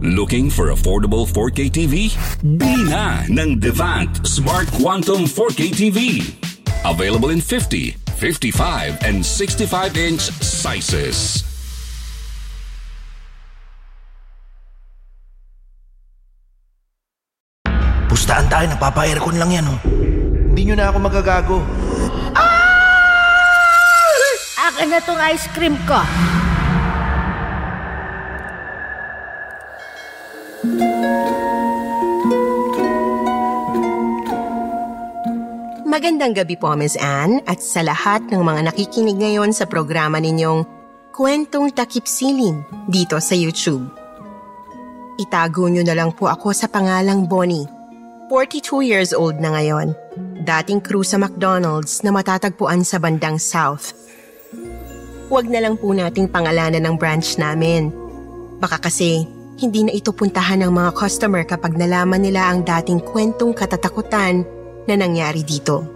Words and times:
Looking 0.00 0.48
for 0.48 0.72
affordable 0.72 1.28
4K 1.28 1.68
TV? 1.68 2.08
Bili 2.40 2.88
na 2.88 3.20
ng 3.28 3.60
Devant 3.60 4.24
Smart 4.24 4.64
Quantum 4.80 5.28
4K 5.28 5.76
TV. 5.76 6.24
Available 6.88 7.28
in 7.28 7.44
50, 7.44 8.00
55, 8.16 8.96
and 9.04 9.20
65-inch 9.20 10.24
sizes. 10.40 11.44
Pustahan 18.08 18.48
tayo, 18.48 18.72
napapa-aircon 18.72 19.36
lang 19.36 19.52
yan, 19.52 19.68
oh. 19.68 19.80
Hindi 20.48 20.72
nyo 20.72 20.80
na 20.80 20.88
ako 20.88 20.96
magagago. 20.96 21.60
Akin 24.64 24.88
na 24.88 25.04
tong 25.04 25.20
ice 25.28 25.44
cream 25.52 25.76
ko. 25.84 26.00
Magandang 36.00 36.32
gabi 36.32 36.56
po, 36.56 36.72
Ms. 36.72 36.96
Anne, 36.96 37.44
at 37.44 37.60
sa 37.60 37.84
lahat 37.84 38.24
ng 38.32 38.40
mga 38.40 38.72
nakikinig 38.72 39.20
ngayon 39.20 39.52
sa 39.52 39.68
programa 39.68 40.16
ninyong 40.16 40.64
Kwentong 41.12 41.68
Takip 41.76 42.08
Silim 42.08 42.64
dito 42.88 43.20
sa 43.20 43.36
YouTube. 43.36 43.84
Itago 45.20 45.68
nyo 45.68 45.84
na 45.84 45.92
lang 45.92 46.16
po 46.16 46.32
ako 46.32 46.56
sa 46.56 46.72
pangalang 46.72 47.28
Bonnie. 47.28 47.68
42 48.32 48.80
years 48.80 49.12
old 49.12 49.44
na 49.44 49.52
ngayon. 49.52 49.92
Dating 50.40 50.80
crew 50.80 51.04
sa 51.04 51.20
McDonald's 51.20 52.00
na 52.00 52.16
matatagpuan 52.16 52.80
sa 52.80 52.96
bandang 52.96 53.36
South. 53.36 53.92
Huwag 55.28 55.52
na 55.52 55.60
lang 55.60 55.76
po 55.76 55.92
nating 55.92 56.32
pangalanan 56.32 56.80
ng 56.80 56.96
branch 56.96 57.36
namin. 57.36 57.92
Baka 58.56 58.88
kasi 58.88 59.28
hindi 59.60 59.84
na 59.84 59.92
ito 59.92 60.16
puntahan 60.16 60.64
ng 60.64 60.72
mga 60.72 60.96
customer 60.96 61.44
kapag 61.44 61.76
nalaman 61.76 62.24
nila 62.24 62.48
ang 62.48 62.64
dating 62.64 63.04
kwentong 63.04 63.52
katatakutan 63.52 64.48
na 64.90 64.98
nangyari 64.98 65.46
dito. 65.46 65.86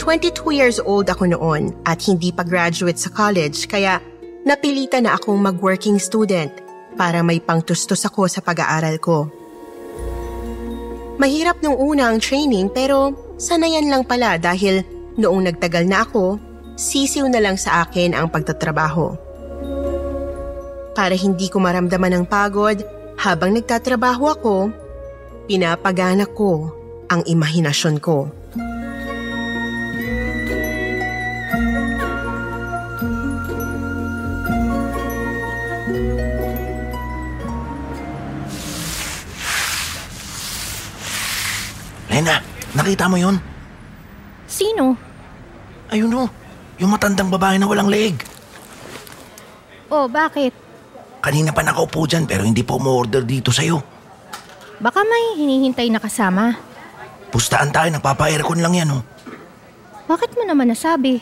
22 0.00 0.56
years 0.56 0.80
old 0.82 1.06
ako 1.06 1.28
noon 1.28 1.76
at 1.84 2.00
hindi 2.02 2.32
pa 2.32 2.42
graduate 2.42 2.98
sa 2.98 3.12
college 3.12 3.68
kaya 3.68 4.02
napilitan 4.42 5.06
na 5.06 5.14
akong 5.14 5.38
mag-working 5.38 6.00
student 6.00 6.50
para 6.98 7.22
may 7.22 7.38
pangtustos 7.38 8.02
ako 8.08 8.26
sa 8.26 8.42
pag-aaral 8.42 8.98
ko. 8.98 9.30
Mahirap 11.20 11.60
nung 11.60 11.76
una 11.76 12.08
ang 12.08 12.18
training 12.18 12.72
pero 12.72 13.12
sanayan 13.36 13.92
lang 13.92 14.08
pala 14.08 14.40
dahil 14.40 14.82
noong 15.20 15.52
nagtagal 15.52 15.84
na 15.84 16.02
ako, 16.08 16.40
sisiw 16.80 17.28
na 17.28 17.44
lang 17.44 17.60
sa 17.60 17.84
akin 17.84 18.16
ang 18.16 18.32
pagtatrabaho. 18.32 19.14
Para 20.96 21.14
hindi 21.14 21.46
ko 21.52 21.60
maramdaman 21.60 22.18
ng 22.18 22.24
pagod, 22.26 22.80
habang 23.20 23.52
nagtatrabaho 23.52 24.24
ako, 24.32 24.54
pinapagana 25.50 26.30
ko 26.30 26.70
ang 27.10 27.26
imahinasyon 27.26 27.98
ko. 27.98 28.30
Lena, 42.06 42.38
nakita 42.78 43.10
mo 43.10 43.18
yon? 43.18 43.34
Sino? 44.46 44.94
Ayun 45.90 46.14
oh, 46.14 46.30
yung 46.78 46.94
matandang 46.94 47.26
babae 47.26 47.58
na 47.58 47.66
walang 47.66 47.90
leg. 47.90 48.22
Oh, 49.90 50.06
bakit? 50.06 50.54
Kanina 51.18 51.50
pa 51.50 51.66
nakaupo 51.66 52.06
dyan 52.06 52.30
pero 52.30 52.46
hindi 52.46 52.62
pa 52.62 52.78
umorder 52.78 53.26
dito 53.26 53.50
sa'yo. 53.50 53.99
Baka 54.80 55.04
may 55.04 55.36
hinihintay 55.36 55.92
na 55.92 56.00
kasama. 56.00 56.56
Pustahan 57.28 57.68
tayo, 57.68 57.92
nagpapa-aircon 57.92 58.64
lang 58.64 58.72
yan 58.72 58.96
oh. 58.96 59.04
Bakit 60.08 60.40
mo 60.40 60.48
naman 60.48 60.72
nasabi? 60.72 61.20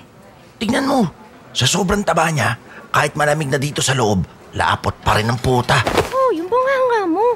Tingnan 0.63 0.87
mo, 0.87 1.11
sa 1.51 1.67
sobrang 1.67 2.07
taba 2.07 2.31
niya, 2.31 2.55
kahit 2.95 3.19
malamig 3.19 3.51
na 3.51 3.59
dito 3.59 3.83
sa 3.83 3.99
loob, 3.99 4.23
laapot 4.55 4.95
pa 5.03 5.19
rin 5.19 5.27
ang 5.27 5.43
puta. 5.43 5.83
Oh, 6.15 6.31
yung 6.31 6.47
bunganga 6.47 7.03
mo. 7.11 7.35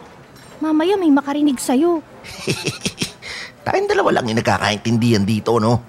Mamaya 0.62 0.94
may 0.94 1.10
makarinig 1.10 1.58
sa'yo. 1.58 1.98
Tayong 3.66 3.90
dalawa 3.90 4.14
lang 4.14 4.30
yung 4.30 4.38
nagkakaintindihan 4.38 5.26
dito, 5.26 5.58
no? 5.58 5.82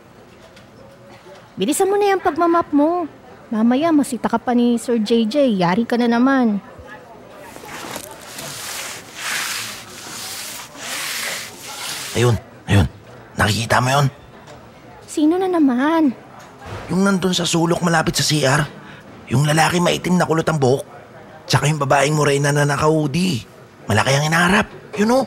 Bilisan 1.54 1.86
mo 1.86 1.96
na 1.96 2.18
yung 2.18 2.26
pagmamap 2.26 2.74
mo. 2.74 3.06
Mamaya 3.54 3.94
masita 3.94 4.26
ka 4.26 4.42
pa 4.42 4.58
ni 4.58 4.82
Sir 4.82 4.98
JJ. 4.98 5.62
Yari 5.62 5.86
ka 5.86 5.94
na 5.94 6.10
naman. 6.10 6.58
Ayun, 12.14 12.38
ayun. 12.70 12.88
Nakikita 13.34 13.82
mo 13.82 13.90
yon? 13.90 14.08
Sino 15.10 15.42
na 15.42 15.50
naman? 15.50 16.14
Yung 16.94 17.02
nandun 17.02 17.34
sa 17.34 17.46
sulok 17.46 17.82
malapit 17.82 18.14
sa 18.14 18.26
CR. 18.26 18.62
Yung 19.34 19.50
lalaki 19.50 19.82
maitim 19.82 20.18
na 20.18 20.30
kulot 20.30 20.46
ang 20.46 20.62
buhok. 20.62 20.86
Tsaka 21.50 21.66
yung 21.66 21.82
babaeng 21.82 22.14
morena 22.14 22.54
na 22.54 22.70
naka-hoodie. 22.70 23.42
Malaki 23.90 24.12
ang 24.14 24.26
inaharap. 24.30 24.68
Yun 24.96 25.16
o. 25.18 25.22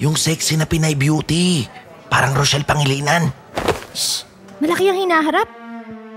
Yung 0.00 0.16
sexy 0.16 0.56
na 0.56 0.66
Pinay 0.66 0.96
beauty. 0.96 1.68
Parang 2.08 2.34
Rochelle 2.34 2.66
Pangilinan. 2.66 3.30
Shh! 3.92 4.24
Malaki 4.58 4.88
ang 4.88 4.98
hinaharap. 4.98 5.48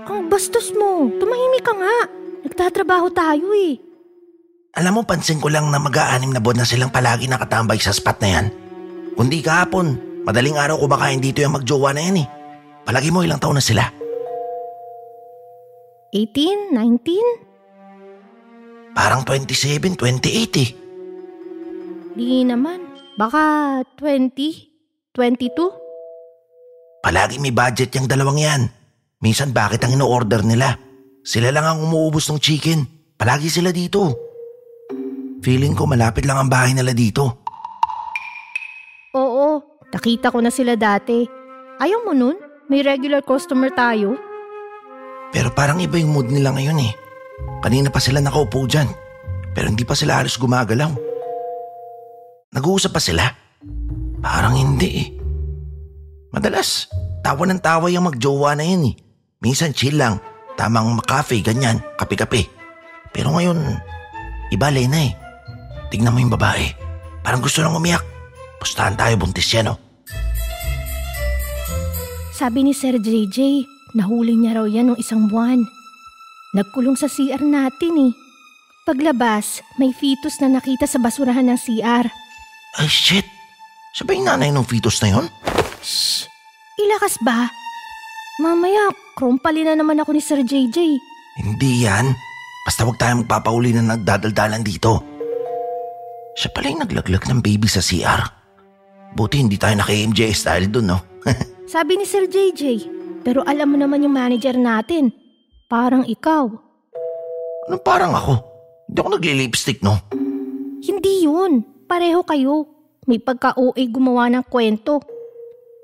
Ang 0.08 0.32
bastos 0.32 0.72
mo. 0.72 1.12
Tumahimik 1.20 1.62
ka 1.62 1.74
nga. 1.76 1.96
Nagtatrabaho 2.48 3.12
tayo 3.12 3.52
eh. 3.52 3.76
Alam 4.78 5.00
mo, 5.00 5.02
pansin 5.04 5.42
ko 5.42 5.52
lang 5.52 5.68
na 5.68 5.76
mag-aanim 5.82 6.32
na 6.32 6.40
buwan 6.40 6.62
na 6.62 6.66
silang 6.68 6.88
palagi 6.88 7.26
nakatambay 7.28 7.76
sa 7.82 7.92
spot 7.92 8.18
na 8.22 8.28
yan. 8.30 8.46
Kundi 9.18 9.42
kahapon, 9.42 9.98
madaling 10.22 10.54
araw 10.54 10.78
kumakain 10.78 11.18
dito 11.18 11.42
yung 11.42 11.58
magjowa 11.58 11.90
na 11.90 12.06
yan 12.06 12.22
eh. 12.22 12.26
Palagi 12.86 13.10
mo 13.10 13.26
ilang 13.26 13.42
taon 13.42 13.58
na 13.58 13.64
sila. 13.64 13.82
18? 16.14 16.70
19? 16.70 18.94
Parang 18.94 19.26
27, 19.26 19.98
28 19.98 20.62
eh. 20.62 20.70
Di 22.14 22.46
naman. 22.46 22.78
Baka 23.18 23.82
20? 23.98 25.10
22? 25.10 27.02
Palagi 27.02 27.42
may 27.42 27.50
budget 27.50 27.90
yung 27.98 28.06
dalawang 28.06 28.38
yan. 28.38 28.70
Minsan 29.18 29.50
bakit 29.50 29.82
ang 29.82 29.98
ino-order 29.98 30.46
nila? 30.46 30.78
Sila 31.26 31.50
lang 31.50 31.66
ang 31.66 31.82
umuubos 31.82 32.30
ng 32.30 32.38
chicken. 32.38 32.86
Palagi 33.18 33.50
sila 33.50 33.74
dito. 33.74 34.14
Feeling 35.42 35.74
ko 35.74 35.90
malapit 35.90 36.22
lang 36.22 36.38
ang 36.38 36.46
bahay 36.46 36.70
nila 36.70 36.94
dito. 36.94 37.47
Nakita 39.88 40.28
ko 40.28 40.38
na 40.44 40.52
sila 40.52 40.76
dati. 40.76 41.24
Ayaw 41.80 42.04
mo 42.04 42.12
nun? 42.12 42.36
May 42.68 42.84
regular 42.84 43.24
customer 43.24 43.72
tayo. 43.72 44.20
Pero 45.32 45.48
parang 45.52 45.80
iba 45.80 45.96
yung 45.96 46.12
mood 46.12 46.28
nila 46.28 46.52
ngayon 46.52 46.78
eh. 46.84 46.92
Kanina 47.64 47.88
pa 47.88 48.00
sila 48.00 48.20
nakaupo 48.20 48.68
dyan. 48.68 48.88
Pero 49.56 49.72
hindi 49.72 49.88
pa 49.88 49.96
sila 49.96 50.20
halos 50.20 50.36
gumagalaw. 50.36 50.92
Nag-uusap 52.52 52.92
pa 52.92 53.00
sila? 53.00 53.24
Parang 54.20 54.56
hindi 54.56 54.88
eh. 55.00 55.08
Madalas, 56.32 56.92
tawa 57.24 57.48
ng 57.48 57.60
tawa 57.60 57.88
yung 57.88 58.08
magjowa 58.08 58.52
na 58.56 58.64
yan 58.64 58.92
eh. 58.92 58.94
Minsan 59.40 59.72
chill 59.72 59.96
lang, 59.96 60.20
tamang 60.60 60.92
makafe, 60.92 61.40
ganyan, 61.40 61.80
kape-kape. 61.96 62.44
Pero 63.14 63.32
ngayon, 63.32 63.56
iba 64.52 64.68
na 64.68 65.00
eh. 65.08 65.12
Tignan 65.88 66.12
mo 66.12 66.20
yung 66.20 66.34
babae. 66.34 66.68
Parang 67.24 67.40
gusto 67.40 67.64
lang 67.64 67.72
umiyak. 67.72 68.17
Pustahan 68.58 68.98
tayo, 68.98 69.14
buntis 69.18 69.48
yan 69.50 69.74
oh. 69.74 69.78
Sabi 72.38 72.62
ni 72.62 72.70
Sir 72.70 73.02
JJ, 73.02 73.66
nahuli 73.98 74.38
niya 74.38 74.62
raw 74.62 74.66
yan 74.66 74.94
ng 74.94 74.98
isang 75.02 75.26
buwan. 75.26 75.66
Nagkulong 76.54 76.94
sa 76.94 77.10
CR 77.10 77.42
natin 77.42 77.94
eh. 77.98 78.12
Paglabas, 78.86 79.60
may 79.76 79.90
fetus 79.90 80.38
na 80.38 80.46
nakita 80.46 80.86
sa 80.86 81.02
basurahan 81.02 81.42
ng 81.50 81.58
CR. 81.58 82.06
Ay 82.78 82.86
shit! 82.86 83.26
Siya 83.90 84.06
ba 84.06 84.14
yung 84.14 84.30
nanay 84.30 84.54
ng 84.54 84.62
fetus 84.62 85.02
na 85.02 85.18
yon? 85.18 85.26
Shh! 85.82 86.30
Ilakas 86.78 87.18
ba? 87.26 87.50
Mamaya, 88.38 88.94
krumpali 89.18 89.66
na 89.66 89.74
naman 89.74 89.98
ako 89.98 90.14
ni 90.14 90.22
Sir 90.22 90.46
JJ. 90.46 90.78
Hindi 91.42 91.90
yan. 91.90 92.14
Basta 92.62 92.86
huwag 92.86 93.02
tayong 93.02 93.26
magpapauli 93.26 93.74
na 93.74 93.98
nagdadaldalan 93.98 94.62
dito. 94.62 95.02
Siya 96.38 96.54
pala 96.54 96.70
yung 96.70 96.86
naglaglag 96.86 97.26
ng 97.26 97.42
baby 97.42 97.66
sa 97.66 97.82
CR. 97.82 98.37
Buti 99.16 99.40
hindi 99.40 99.56
tayo 99.56 99.78
naka-MJ 99.78 100.32
style 100.34 100.68
dun, 100.68 100.92
no? 100.92 100.98
Sabi 101.72 102.00
ni 102.00 102.04
Sir 102.08 102.28
JJ, 102.28 102.88
pero 103.24 103.44
alam 103.44 103.72
mo 103.72 103.76
naman 103.76 104.04
yung 104.04 104.16
manager 104.16 104.56
natin. 104.56 105.12
Parang 105.68 106.04
ikaw. 106.08 106.48
Anong 107.68 107.84
parang 107.84 108.16
ako? 108.16 108.34
Hindi 108.88 108.98
ako 109.04 109.08
nagli-lipstick, 109.20 109.84
no? 109.84 110.00
Hindi 110.80 111.28
yun. 111.28 111.60
Pareho 111.84 112.24
kayo. 112.24 112.64
May 113.04 113.20
pagka-OA 113.20 113.82
gumawa 113.92 114.32
ng 114.32 114.44
kwento. 114.48 115.00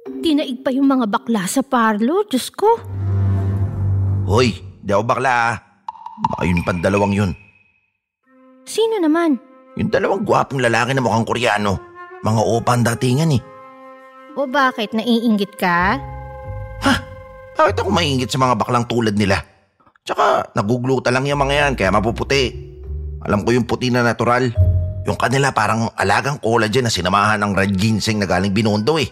Dinaig 0.04 0.64
pa 0.64 0.72
yung 0.72 0.88
mga 0.88 1.08
bakla 1.08 1.44
sa 1.48 1.60
parlo, 1.64 2.24
Diyos 2.28 2.48
ko. 2.52 2.80
Hoy, 4.24 4.56
di 4.80 4.92
ako 4.92 5.04
bakla 5.04 5.32
ah. 5.32 5.54
Baka 6.32 6.42
yun 6.48 6.64
pang 6.64 6.80
dalawang 6.80 7.12
yun. 7.12 7.32
Sino 8.64 8.96
naman? 8.96 9.36
Yung 9.76 9.92
dalawang 9.92 10.24
gwapong 10.24 10.64
lalaki 10.64 10.96
na 10.96 11.04
mukhang 11.04 11.28
koreano. 11.28 11.93
Mga 12.24 12.40
opa 12.40 12.72
ang 12.72 12.84
datingan 12.88 13.36
eh. 13.36 13.42
O 14.34 14.48
bakit, 14.48 14.96
naiingit 14.96 15.60
ka? 15.60 16.00
Ha? 16.80 16.94
Bakit 17.54 17.84
ako 17.84 17.92
maingit 17.92 18.32
sa 18.32 18.40
mga 18.40 18.56
baklang 18.58 18.88
tulad 18.88 19.14
nila? 19.14 19.38
Tsaka 20.02 20.50
nagugluta 20.56 21.12
lang 21.12 21.28
yung 21.28 21.44
mga 21.44 21.54
yan 21.54 21.72
kaya 21.76 21.92
mapuputi. 21.92 22.50
Alam 23.24 23.44
ko 23.44 23.52
yung 23.52 23.68
puti 23.68 23.92
na 23.92 24.00
natural. 24.00 24.50
Yung 25.04 25.20
kanila 25.20 25.52
parang 25.52 25.92
alagang 26.00 26.40
collagen 26.40 26.88
na 26.88 26.92
sinamahan 26.92 27.44
ng 27.44 27.52
red 27.52 27.72
ginseng 27.76 28.18
na 28.20 28.26
galing 28.26 28.56
binondo 28.56 28.96
eh. 28.96 29.08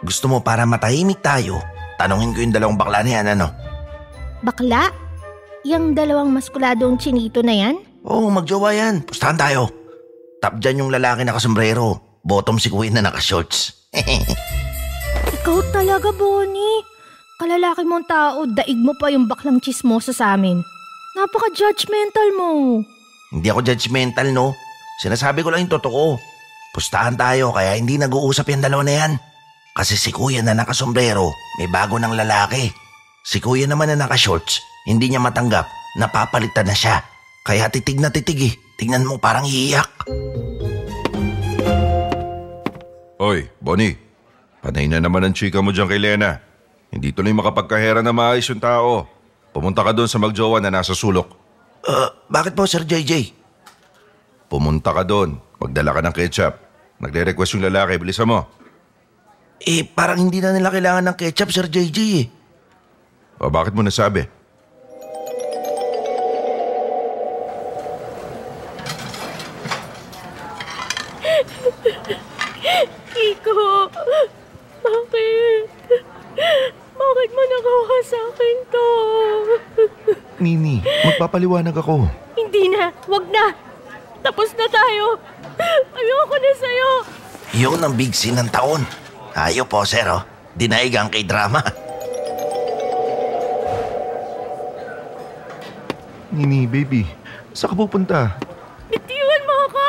Gusto 0.00 0.26
mo 0.26 0.40
para 0.40 0.64
matahimik 0.64 1.20
tayo, 1.20 1.60
tanungin 2.00 2.32
ko 2.32 2.38
yung 2.40 2.54
dalawang 2.56 2.80
bakla 2.80 3.04
na 3.04 3.10
yan 3.12 3.26
ano? 3.36 3.46
Bakla? 4.40 4.88
Yang 5.68 5.84
dalawang 6.00 6.32
maskuladong 6.32 6.96
chinito 6.96 7.44
na 7.44 7.52
yan? 7.52 7.76
Oo, 8.08 8.32
magjowa 8.32 8.72
yan. 8.72 9.04
Pustahan 9.04 9.36
tayo. 9.36 9.68
Top 10.40 10.56
dyan 10.62 10.86
yung 10.86 10.90
lalaki 10.94 11.28
nakasombrero. 11.28 12.07
Bottom 12.28 12.60
si 12.60 12.68
kuya 12.68 12.92
na 12.92 13.08
nakashorts. 13.08 13.88
Ikaw 15.40 15.58
talaga, 15.72 16.12
Bonnie. 16.12 16.84
Kalalaki 17.40 17.88
mong 17.88 18.04
tao, 18.04 18.44
daig 18.44 18.76
mo 18.76 18.92
pa 19.00 19.08
yung 19.08 19.24
baklang 19.24 19.64
chismosa 19.64 20.12
sa 20.12 20.36
amin. 20.36 20.60
Napaka-judgmental 21.16 22.28
mo. 22.36 22.82
hindi 23.32 23.48
ako 23.48 23.64
judgmental 23.64 24.28
no. 24.28 24.52
Sinasabi 25.00 25.40
ko 25.40 25.48
lang 25.48 25.64
yung 25.64 25.72
totoo. 25.72 26.20
Pustahan 26.74 27.16
tayo 27.16 27.54
kaya 27.54 27.80
hindi 27.80 27.96
nag-uusap 27.96 28.52
yung 28.52 28.60
dalawa 28.60 28.82
na 28.84 28.94
yan. 28.94 29.12
Kasi 29.72 29.94
si 29.94 30.10
kuya 30.12 30.42
na 30.42 30.52
nakasombrero, 30.52 31.32
may 31.56 31.70
bago 31.70 31.96
ng 31.96 32.12
lalaki. 32.12 32.68
Si 33.24 33.38
kuya 33.38 33.64
naman 33.70 33.88
na 33.94 34.04
nakashorts, 34.04 34.60
hindi 34.84 35.08
niya 35.08 35.22
matanggap, 35.22 35.64
napapalitan 35.96 36.66
na 36.66 36.76
siya. 36.76 37.00
Kaya 37.46 37.70
titig 37.72 38.02
na 38.02 38.12
titig 38.12 38.40
eh. 38.42 38.54
Tingnan 38.76 39.06
mo 39.06 39.16
parang 39.16 39.46
iiyak. 39.46 40.10
Oy, 43.18 43.50
Bonnie. 43.58 43.98
Panay 44.62 44.86
na 44.86 45.02
naman 45.02 45.26
ang 45.26 45.34
chika 45.34 45.58
mo 45.58 45.74
dyan 45.74 45.90
kay 45.90 45.98
Lena. 45.98 46.38
Hindi 46.94 47.10
tuloy 47.10 47.34
makapagkahera 47.34 47.98
na 47.98 48.14
maayos 48.14 48.46
yung 48.46 48.62
tao. 48.62 49.10
Pumunta 49.50 49.82
ka 49.82 49.90
doon 49.90 50.06
sa 50.06 50.22
magjowa 50.22 50.62
na 50.62 50.70
nasa 50.70 50.94
sulok. 50.94 51.34
Uh, 51.82 52.14
bakit 52.30 52.54
po 52.54 52.62
Sir 52.62 52.86
JJ? 52.86 53.34
Pumunta 54.46 54.94
ka 54.94 55.02
doon. 55.02 55.34
Magdala 55.58 55.98
ka 55.98 56.00
ng 56.06 56.14
ketchup. 56.14 56.54
Nagre-request 57.02 57.58
yung 57.58 57.66
lalaki. 57.66 57.98
Bilisan 57.98 58.30
mo. 58.30 58.46
Eh 59.58 59.82
parang 59.82 60.22
hindi 60.22 60.38
na 60.38 60.54
nila 60.54 60.70
kailangan 60.70 61.10
ng 61.10 61.16
ketchup 61.18 61.50
Sir 61.50 61.66
JJ 61.66 61.98
eh. 62.22 62.26
O 63.42 63.50
bakit 63.50 63.74
mo 63.74 63.82
nasabi? 63.82 64.30
Kiko, 73.48 73.88
bakit? 74.84 75.64
Bakit 77.00 77.30
mo 77.32 77.42
nagawa 77.48 77.96
sa 78.04 78.18
akin 78.28 78.56
to? 78.68 78.88
Nini, 80.36 80.84
magpapaliwanag 80.84 81.72
ako. 81.72 82.12
Hindi 82.36 82.68
na, 82.68 82.92
wag 83.08 83.24
na. 83.32 83.56
Tapos 84.20 84.52
na 84.52 84.68
tayo. 84.68 85.16
Ayoko 85.96 86.36
na 86.36 86.52
sa'yo. 86.60 86.90
Yun 87.56 87.80
ang 87.80 87.96
big 87.96 88.12
scene 88.12 88.36
ng 88.36 88.52
taon. 88.52 88.84
Ayo 89.32 89.64
po 89.64 89.80
sir 89.88 90.04
oh. 90.12 90.20
Dinaig 90.52 90.92
ang 90.92 91.08
kay 91.08 91.24
drama. 91.24 91.64
Nini, 96.36 96.68
baby. 96.68 97.08
Saan 97.56 97.72
ka 97.72 97.80
pupunta? 97.80 98.36
Bitiwan 98.92 99.42
mo 99.48 99.54
ako. 99.72 99.84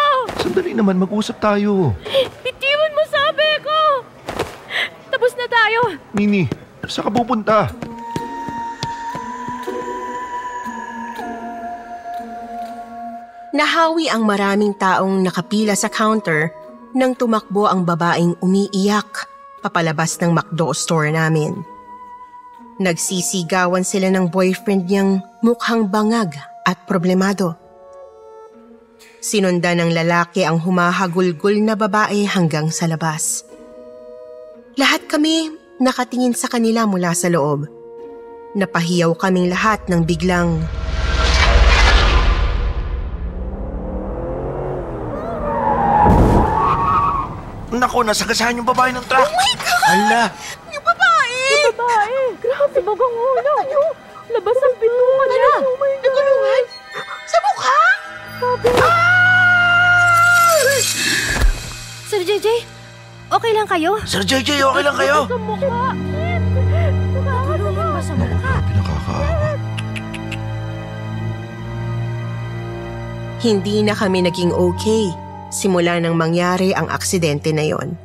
Sandali 0.48 0.72
naman, 0.72 0.96
mag-usap 0.96 1.44
tayo. 1.44 1.92
Bitiwan 3.40 3.64
mo 3.64 3.64
sabi 3.64 3.64
ko. 3.64 3.80
Tapos 5.10 5.32
na 5.36 5.48
tayo. 5.48 5.82
Nini, 6.14 6.44
saan 6.88 7.08
ka 7.08 7.12
pupunta? 7.12 7.58
Nahawi 13.50 14.06
ang 14.08 14.24
maraming 14.30 14.78
taong 14.78 15.26
nakapila 15.26 15.74
sa 15.74 15.90
counter 15.90 16.54
nang 16.94 17.18
tumakbo 17.18 17.66
ang 17.66 17.82
babaeng 17.82 18.38
umiiyak 18.40 19.26
papalabas 19.66 20.22
ng 20.22 20.32
McDo 20.32 20.72
store 20.72 21.10
namin. 21.12 21.58
Nagsisigawan 22.80 23.84
sila 23.84 24.08
ng 24.14 24.32
boyfriend 24.32 24.88
niyang 24.88 25.20
mukhang 25.44 25.92
bangag 25.92 26.32
at 26.64 26.80
problemado. 26.88 27.58
Sinundan 29.19 29.83
ng 29.83 29.92
lalaki 29.92 30.48
ang 30.48 30.63
humahagulgol 30.63 31.60
na 31.60 31.75
babae 31.75 32.24
hanggang 32.24 32.71
sa 32.71 32.88
labas. 32.88 33.44
Lahat 34.80 35.04
kami 35.12 35.51
nakatingin 35.83 36.31
sa 36.31 36.48
kanila 36.48 36.88
mula 36.88 37.12
sa 37.12 37.27
loob. 37.27 37.68
Napahiyaw 38.56 39.12
kaming 39.19 39.51
lahat 39.51 39.83
ng 39.92 40.07
biglang 40.07 40.63
Naku, 47.69 48.01
nasagasaan 48.01 48.57
yung 48.60 48.68
babae 48.68 48.89
ng 48.95 49.04
truck. 49.06 49.24
Oh 49.24 49.36
my 49.36 49.54
God! 49.62 49.88
Hala, 49.94 50.24
Yung 50.74 50.83
babae! 50.83 51.39
Babae, 51.77 52.19
grabe 52.42 52.80
bagang 52.81 53.16
ulo. 53.19 53.83
Labas 54.31 54.57
ang 54.57 54.75
bituka 54.80 55.24
niya. 55.30 55.54
Ano? 55.60 55.71
Nagulungan? 55.77 56.63
Mukha? 58.40 58.96
Sir 62.08 62.24
JJ, 62.24 62.48
okay 63.28 63.52
lang 63.52 63.68
kayo? 63.68 64.00
Sir 64.08 64.24
JJ, 64.24 64.64
okay 64.64 64.84
lang 64.84 64.96
kayo? 64.96 65.28
Nakakatulong 67.19 67.76
ba 67.76 68.02
sa 68.02 68.14
mukha? 68.16 68.54
Pinakakaawa. 68.64 69.52
Hindi 73.40 73.76
na 73.84 73.94
kami 73.96 74.19
naging 74.24 74.52
okay 74.56 75.12
simula 75.52 76.00
nang 76.00 76.16
mangyari 76.16 76.72
ang 76.72 76.88
aksidente 76.88 77.52
na 77.52 77.68
yon. 77.68 78.00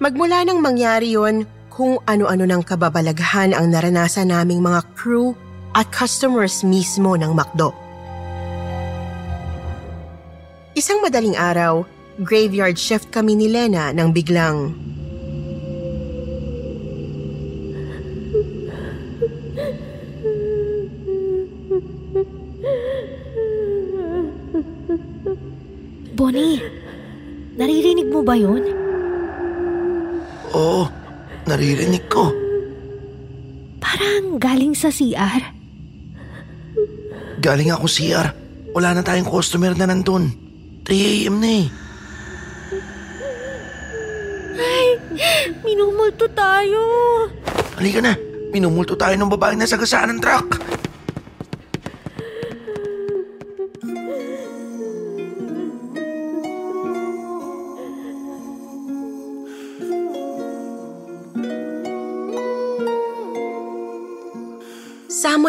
Magmula 0.00 0.48
nang 0.48 0.64
mangyari 0.64 1.12
yon, 1.12 1.44
kung 1.68 2.00
ano-ano 2.08 2.48
ng 2.48 2.62
kababalaghan 2.64 3.52
ang 3.54 3.68
naranasan 3.70 4.32
naming 4.32 4.64
mga 4.64 4.82
crew 4.96 5.36
at 5.76 5.86
customers 5.94 6.64
mismo 6.66 7.14
ng 7.14 7.30
McDo. 7.36 7.87
Isang 10.78 11.02
madaling 11.02 11.34
araw, 11.34 11.82
graveyard 12.22 12.78
shift 12.78 13.10
kami 13.10 13.34
ni 13.34 13.50
Lena 13.50 13.90
nang 13.90 14.14
biglang 14.14 14.70
Bonnie, 26.14 26.62
naririnig 27.58 28.06
mo 28.14 28.22
ba 28.22 28.38
yun? 28.38 28.62
Oo, 30.54 30.86
naririnig 31.50 32.06
ko. 32.06 32.30
Parang 33.82 34.38
galing 34.38 34.78
sa 34.78 34.94
CR. 34.94 35.42
Galing 37.42 37.74
ako 37.74 37.90
CR. 37.90 38.30
Wala 38.78 38.94
na 38.94 39.02
tayong 39.02 39.26
customer 39.26 39.74
na 39.74 39.90
nandun. 39.90 40.47
3 40.88 41.28
a.m. 41.28 41.36
na 41.36 41.50
eh. 41.52 41.68
Minumulto 45.60 46.24
tayo. 46.32 46.80
Halika 47.76 48.00
na. 48.00 48.16
Minumulto 48.48 48.96
tayo 48.96 49.12
ng 49.20 49.28
babaeng 49.28 49.60
nasa 49.60 49.76
gasaan 49.76 50.16
ng 50.16 50.20
truck. 50.24 50.48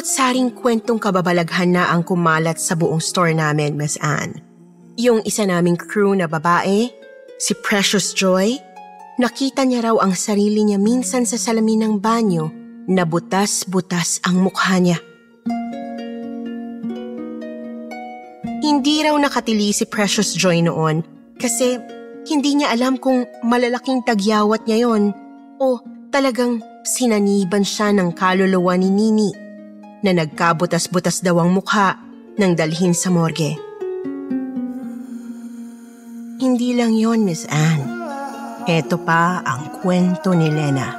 saring 0.09 0.49
kwentong 0.51 0.97
kababalaghan 0.97 1.77
na 1.77 1.93
ang 1.93 2.01
kumalat 2.01 2.57
sa 2.57 2.73
buong 2.73 2.99
store 2.99 3.37
namin, 3.37 3.77
Miss 3.77 3.95
Anne. 4.01 4.48
Yung 4.99 5.23
isa 5.23 5.47
naming 5.47 5.79
crew 5.79 6.11
na 6.11 6.27
babae, 6.27 6.91
si 7.39 7.55
Precious 7.63 8.11
Joy, 8.11 8.59
nakita 9.15 9.63
niya 9.63 9.87
raw 9.87 9.95
ang 10.03 10.11
sarili 10.11 10.59
niya 10.67 10.75
minsan 10.75 11.23
sa 11.23 11.39
salamin 11.39 11.87
ng 11.87 11.93
banyo 12.03 12.51
na 12.83 13.07
butas-butas 13.07 14.19
ang 14.27 14.43
mukha 14.43 14.75
niya. 14.75 14.99
Hindi 18.59 19.07
raw 19.07 19.15
nakatili 19.15 19.71
si 19.71 19.87
Precious 19.87 20.35
Joy 20.35 20.67
noon 20.67 20.99
kasi 21.39 21.79
hindi 22.27 22.59
niya 22.59 22.75
alam 22.75 22.99
kung 22.99 23.23
malalaking 23.47 24.03
tagyawat 24.03 24.67
niya 24.67 24.83
yon 24.83 25.15
o 25.63 25.79
talagang 26.11 26.59
sinaniban 26.83 27.63
siya 27.63 27.95
ng 27.95 28.11
kaluluwa 28.19 28.75
ni 28.75 28.91
Nini 28.91 29.31
na 30.03 30.11
nagkabutas-butas 30.11 31.23
daw 31.23 31.39
ang 31.39 31.55
mukha 31.55 31.95
nang 32.35 32.51
dalhin 32.51 32.91
sa 32.91 33.07
morgue. 33.07 33.68
Lang 36.79 36.95
yon, 36.95 37.27
Miss 37.27 37.43
Anne. 37.51 37.83
Ito 38.63 39.03
pa 39.03 39.43
ang 39.43 39.83
kwento 39.83 40.31
ni 40.31 40.47
Lena. 40.47 40.95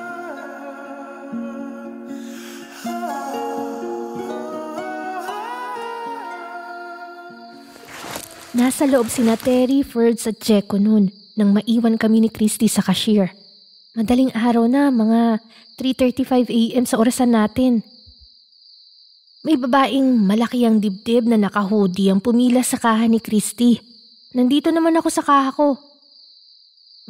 Nasa 8.52 8.84
loob 8.84 9.08
sina 9.08 9.40
Terry, 9.40 9.80
Ferds 9.80 10.28
at 10.28 10.36
Checo 10.36 10.76
noon 10.76 11.08
nang 11.40 11.56
maiwan 11.56 11.96
kami 11.96 12.20
ni 12.20 12.28
Christy 12.28 12.68
sa 12.68 12.84
cashier. 12.84 13.32
Madaling 13.96 14.36
araw 14.36 14.68
na, 14.68 14.92
mga 14.92 15.40
3.35 15.80 16.52
a.m. 16.52 16.84
sa 16.84 17.00
orasan 17.00 17.32
natin. 17.32 17.80
May 19.40 19.56
babaeng 19.56 20.28
malaki 20.28 20.68
ang 20.68 20.84
dibdib 20.84 21.24
na 21.24 21.40
nakahoodie 21.40 22.12
ang 22.12 22.20
pumila 22.20 22.60
sa 22.60 22.76
kaha 22.76 23.08
ni 23.08 23.16
Christy. 23.16 23.89
Nandito 24.30 24.70
naman 24.70 24.94
ako 24.94 25.10
sa 25.10 25.26
kaha 25.26 25.50
ko. 25.50 25.74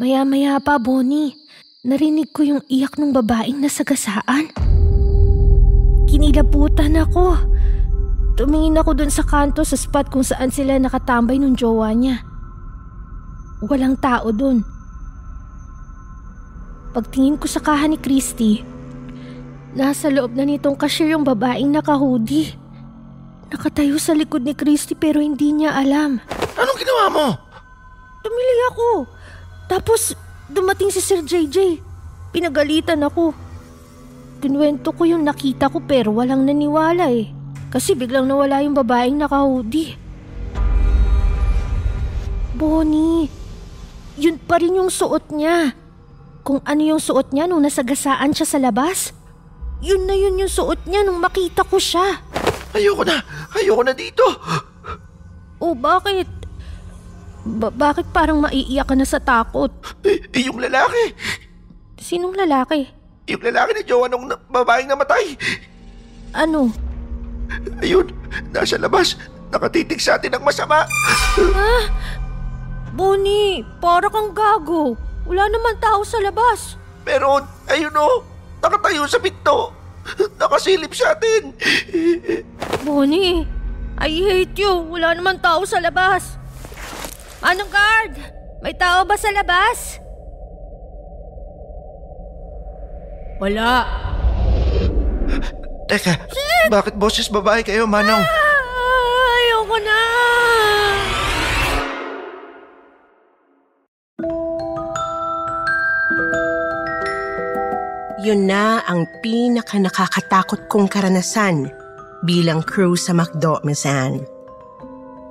Maya-maya 0.01 0.57
pa, 0.57 0.81
Bonnie, 0.81 1.37
narinig 1.85 2.33
ko 2.33 2.41
yung 2.41 2.65
iyak 2.65 2.97
ng 2.97 3.13
babaeng 3.13 3.61
nasagasaan. 3.61 4.49
Kinilabutan 6.09 6.97
ako. 6.97 7.37
Tumingin 8.41 8.81
ako 8.81 8.97
dun 8.97 9.13
sa 9.13 9.21
kanto 9.21 9.61
sa 9.69 9.77
spot 9.77 10.09
kung 10.09 10.25
saan 10.25 10.49
sila 10.49 10.81
nakatambay 10.81 11.37
nung 11.37 11.53
jowa 11.53 11.93
niya. 11.93 12.25
Walang 13.69 14.01
tao 14.01 14.33
dun. 14.33 14.65
Pagtingin 16.97 17.37
ko 17.37 17.45
sa 17.45 17.61
kaha 17.61 17.85
ni 17.85 18.01
Christy, 18.01 18.65
nasa 19.77 20.09
loob 20.09 20.33
na 20.33 20.49
nitong 20.49 20.73
cashier 20.73 21.13
yung 21.13 21.29
babaeng 21.29 21.69
nakahoodie. 21.69 22.57
Nakatayo 23.53 24.01
sa 24.01 24.17
likod 24.17 24.41
ni 24.41 24.57
Christy 24.57 24.97
pero 24.97 25.21
hindi 25.21 25.53
niya 25.53 25.77
alam. 25.77 26.40
Anong 26.61 26.79
ginawa 26.79 27.05
mo? 27.09 27.27
Tumili 28.21 28.57
ako. 28.69 28.89
Tapos 29.65 30.13
dumating 30.53 30.93
si 30.93 31.01
Sir 31.01 31.25
JJ. 31.25 31.81
Pinagalitan 32.37 33.01
ako. 33.01 33.33
Kinwento 34.45 34.93
ko 34.93 35.09
yung 35.09 35.25
nakita 35.25 35.73
ko 35.73 35.81
pero 35.81 36.13
walang 36.13 36.45
naniwala 36.45 37.09
eh. 37.09 37.33
Kasi 37.73 37.97
biglang 37.97 38.29
nawala 38.29 38.61
yung 38.61 38.77
babaeng 38.77 39.17
nakahoodie. 39.17 39.97
Bonnie, 42.61 43.33
yun 44.21 44.37
pa 44.37 44.61
rin 44.61 44.77
yung 44.77 44.93
suot 44.93 45.33
niya. 45.33 45.73
Kung 46.45 46.61
ano 46.67 46.83
yung 46.83 47.01
suot 47.01 47.33
niya 47.33 47.49
nung 47.49 47.65
nasagasaan 47.65 48.37
siya 48.37 48.49
sa 48.49 48.59
labas, 48.61 49.17
yun 49.81 50.05
na 50.05 50.13
yun 50.13 50.37
yung 50.37 50.51
suot 50.51 50.85
niya 50.85 51.05
nung 51.05 51.25
makita 51.25 51.65
ko 51.65 51.81
siya. 51.81 52.21
Ayoko 52.77 53.01
na. 53.07 53.17
Ayoko 53.57 53.81
na 53.81 53.97
dito. 53.97 54.25
Oh, 55.61 55.77
bakit? 55.77 56.40
Ba- 57.41 57.73
bakit 57.73 58.05
parang 58.11 58.41
maiiyak 58.41 58.85
ka 58.85 58.95
na 58.95 59.05
sa 59.05 59.17
takot? 59.17 59.73
Eh, 60.05 60.21
eh, 60.29 60.43
yung 60.45 60.61
lalaki. 60.61 61.17
Sinong 61.97 62.37
lalaki? 62.37 62.89
Yung 63.29 63.41
lalaki 63.41 63.71
ni 63.73 63.83
Jowa 63.85 64.09
nung 64.09 64.27
na- 64.27 64.41
babaeng 64.49 64.89
namatay. 64.89 65.37
Ano? 66.33 66.73
Ayun, 67.81 68.13
nasa 68.51 68.77
labas. 68.77 69.17
Nakatitig 69.51 69.99
sa 69.99 70.15
atin 70.15 70.39
ng 70.39 70.45
masama. 70.45 70.87
Bonnie, 72.91 73.63
para 73.79 74.07
kang 74.07 74.31
gago. 74.31 74.95
Wala 75.27 75.47
naman 75.47 75.79
tao 75.79 76.03
sa 76.03 76.19
labas. 76.19 76.75
Meron, 77.03 77.47
ayun 77.67 77.95
o. 77.95 78.23
Nakatayo 78.61 79.07
sa 79.07 79.19
pinto. 79.19 79.73
Nakasilip 80.37 80.91
sa 80.91 81.13
atin. 81.13 81.55
Bonnie, 82.83 83.47
I 83.97 84.11
hate 84.11 84.57
you. 84.57 84.75
Wala 84.89 85.13
naman 85.13 85.39
tao 85.39 85.63
sa 85.63 85.79
labas. 85.79 86.40
Anong 87.41 87.73
guard? 87.73 88.15
May 88.61 88.77
tao 88.77 89.09
ba 89.09 89.17
sa 89.17 89.33
labas? 89.33 89.97
Wala. 93.41 93.89
Teka, 95.89 96.29
bakit 96.69 96.95
boses 97.01 97.33
babae 97.33 97.65
kayo, 97.65 97.89
Manong? 97.89 98.21
Ah, 98.21 99.33
ayoko 99.41 99.77
na. 99.81 100.01
Yun 108.21 108.45
na 108.45 108.85
ang 108.85 109.09
pinaka 109.25 109.81
nakakatakot 109.81 110.69
kong 110.69 110.93
karanasan 110.93 111.73
bilang 112.21 112.61
crew 112.61 112.93
sa 112.93 113.17
McDo, 113.17 113.65
Miss 113.65 113.89
Anne. 113.89 114.40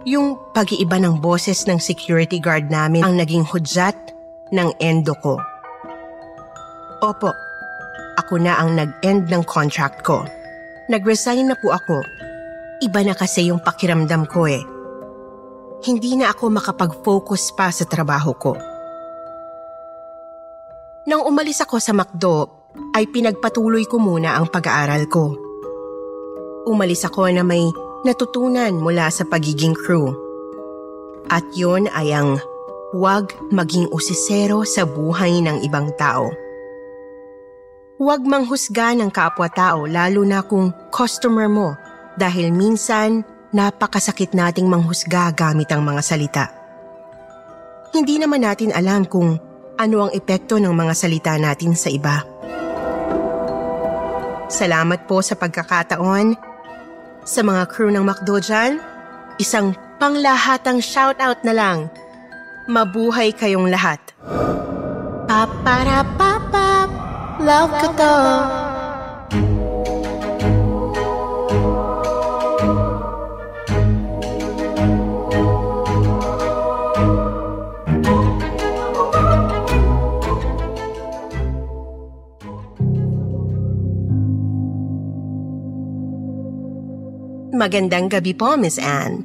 Yung 0.10 0.42
pag-iiba 0.58 0.98
ng 0.98 1.22
boses 1.22 1.70
ng 1.70 1.78
security 1.78 2.42
guard 2.42 2.74
namin 2.74 3.06
ang 3.06 3.22
naging 3.22 3.46
hudyat 3.46 3.94
ng 4.50 4.74
endo 4.82 5.14
ko. 5.22 5.38
Opo, 7.06 7.30
ako 8.18 8.42
na 8.42 8.58
ang 8.58 8.74
nag-end 8.74 9.30
ng 9.30 9.46
contract 9.46 10.02
ko. 10.02 10.26
Nag-resign 10.90 11.46
na 11.46 11.54
po 11.62 11.70
ako. 11.78 12.02
Iba 12.82 13.06
na 13.06 13.14
kasi 13.14 13.54
yung 13.54 13.62
pakiramdam 13.62 14.26
ko 14.26 14.50
eh. 14.50 14.66
Hindi 15.86 16.18
na 16.18 16.34
ako 16.34 16.58
makapag-focus 16.58 17.54
pa 17.54 17.70
sa 17.70 17.86
trabaho 17.86 18.34
ko. 18.34 18.58
Nang 21.06 21.22
umalis 21.22 21.62
ako 21.62 21.78
sa 21.78 21.94
McDo, 21.94 22.66
ay 22.98 23.06
pinagpatuloy 23.14 23.86
ko 23.86 24.02
muna 24.02 24.42
ang 24.42 24.50
pag-aaral 24.50 25.06
ko. 25.06 25.38
Umalis 26.66 27.06
ako 27.06 27.30
na 27.30 27.46
may 27.46 27.70
natutunan 28.04 28.80
mula 28.80 29.12
sa 29.12 29.28
pagiging 29.28 29.76
crew. 29.76 30.16
At 31.30 31.46
yon 31.54 31.92
ay 31.94 32.16
ang 32.16 32.40
huwag 32.96 33.34
maging 33.54 33.90
usisero 33.94 34.66
sa 34.66 34.88
buhay 34.88 35.44
ng 35.46 35.62
ibang 35.62 35.94
tao. 36.00 36.34
Huwag 38.00 38.24
manghusga 38.24 38.96
ng 38.96 39.12
kapwa-tao 39.12 39.84
lalo 39.84 40.24
na 40.24 40.40
kung 40.40 40.72
customer 40.90 41.52
mo 41.52 41.76
dahil 42.16 42.50
minsan 42.50 43.22
napakasakit 43.52 44.32
nating 44.32 44.72
manghusga 44.72 45.36
gamit 45.36 45.68
ang 45.70 45.84
mga 45.84 46.02
salita. 46.02 46.46
Hindi 47.92 48.22
naman 48.22 48.46
natin 48.46 48.72
alam 48.72 49.04
kung 49.04 49.36
ano 49.80 49.98
ang 50.08 50.12
epekto 50.16 50.62
ng 50.62 50.72
mga 50.72 50.94
salita 50.96 51.34
natin 51.36 51.76
sa 51.76 51.92
iba. 51.92 52.24
Salamat 54.50 55.06
po 55.06 55.22
sa 55.22 55.38
pagkakataon. 55.38 56.49
Sa 57.28 57.44
mga 57.44 57.68
crew 57.68 57.92
ng 57.92 58.04
McDo 58.06 58.40
dyan, 58.40 58.80
isang 59.40 59.76
panglahatang 60.00 60.80
shoutout 60.80 61.44
na 61.44 61.54
lang. 61.54 61.78
Mabuhay 62.70 63.36
kayong 63.36 63.68
lahat. 63.68 64.00
Papara 65.28 66.06
papap, 66.16 66.90
love 67.44 67.72
ko 67.82 67.88
to. 67.98 68.69
Magandang 87.60 88.08
gabi 88.08 88.32
po, 88.32 88.56
Miss 88.56 88.80
Anne. 88.80 89.20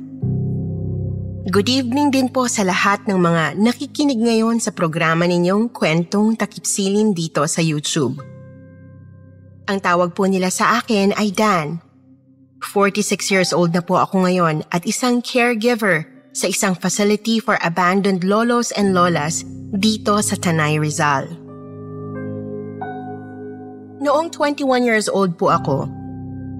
Good 1.47 1.71
evening 1.71 2.11
din 2.11 2.27
po 2.27 2.51
sa 2.51 2.67
lahat 2.67 3.07
ng 3.07 3.15
mga 3.15 3.55
nakikinig 3.63 4.19
ngayon 4.19 4.59
sa 4.59 4.75
programa 4.75 5.23
ninyong 5.23 5.71
Kwentong 5.71 6.35
Takipsilin 6.35 7.15
dito 7.15 7.47
sa 7.47 7.63
YouTube. 7.63 8.19
Ang 9.71 9.79
tawag 9.79 10.19
po 10.19 10.27
nila 10.27 10.51
sa 10.51 10.83
akin 10.83 11.15
ay 11.15 11.31
Dan. 11.31 11.79
46 12.59 13.31
years 13.31 13.51
old 13.55 13.71
na 13.71 13.87
po 13.87 14.03
ako 14.03 14.27
ngayon 14.27 14.67
at 14.75 14.83
isang 14.83 15.23
caregiver 15.23 16.03
sa 16.35 16.51
isang 16.51 16.75
facility 16.75 17.39
for 17.39 17.55
abandoned 17.63 18.27
lolos 18.27 18.75
and 18.75 18.99
lolas 18.99 19.47
dito 19.79 20.19
sa 20.19 20.35
Tanay 20.35 20.83
Rizal. 20.83 21.31
Noong 24.03 24.27
21 24.35 24.83
years 24.83 25.07
old 25.07 25.39
po 25.39 25.55
ako, 25.55 25.87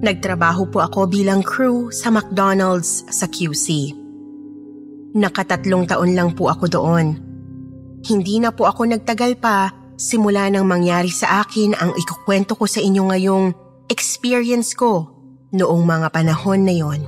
Nagtrabaho 0.05 0.69
po 0.69 0.85
ako 0.85 1.09
bilang 1.09 1.41
crew 1.41 1.89
sa 1.89 2.13
McDonald's 2.13 3.09
sa 3.09 3.25
QC. 3.25 3.97
Nakatatlong 5.17 5.89
taon 5.89 6.13
lang 6.13 6.37
po 6.37 6.53
ako 6.53 6.69
doon. 6.69 7.17
Hindi 8.05 8.37
na 8.37 8.53
po 8.53 8.69
ako 8.69 8.85
nagtagal 8.85 9.41
pa 9.41 9.73
simula 9.97 10.53
nang 10.53 10.69
mangyari 10.69 11.09
sa 11.09 11.41
akin 11.41 11.73
ang 11.81 11.97
ikukwento 11.97 12.53
ko 12.53 12.69
sa 12.69 12.85
inyo 12.85 13.01
ngayong 13.09 13.47
experience 13.89 14.77
ko 14.77 15.09
noong 15.57 15.89
mga 15.89 16.13
panahon 16.13 16.69
na 16.69 16.75
yon. 16.77 17.01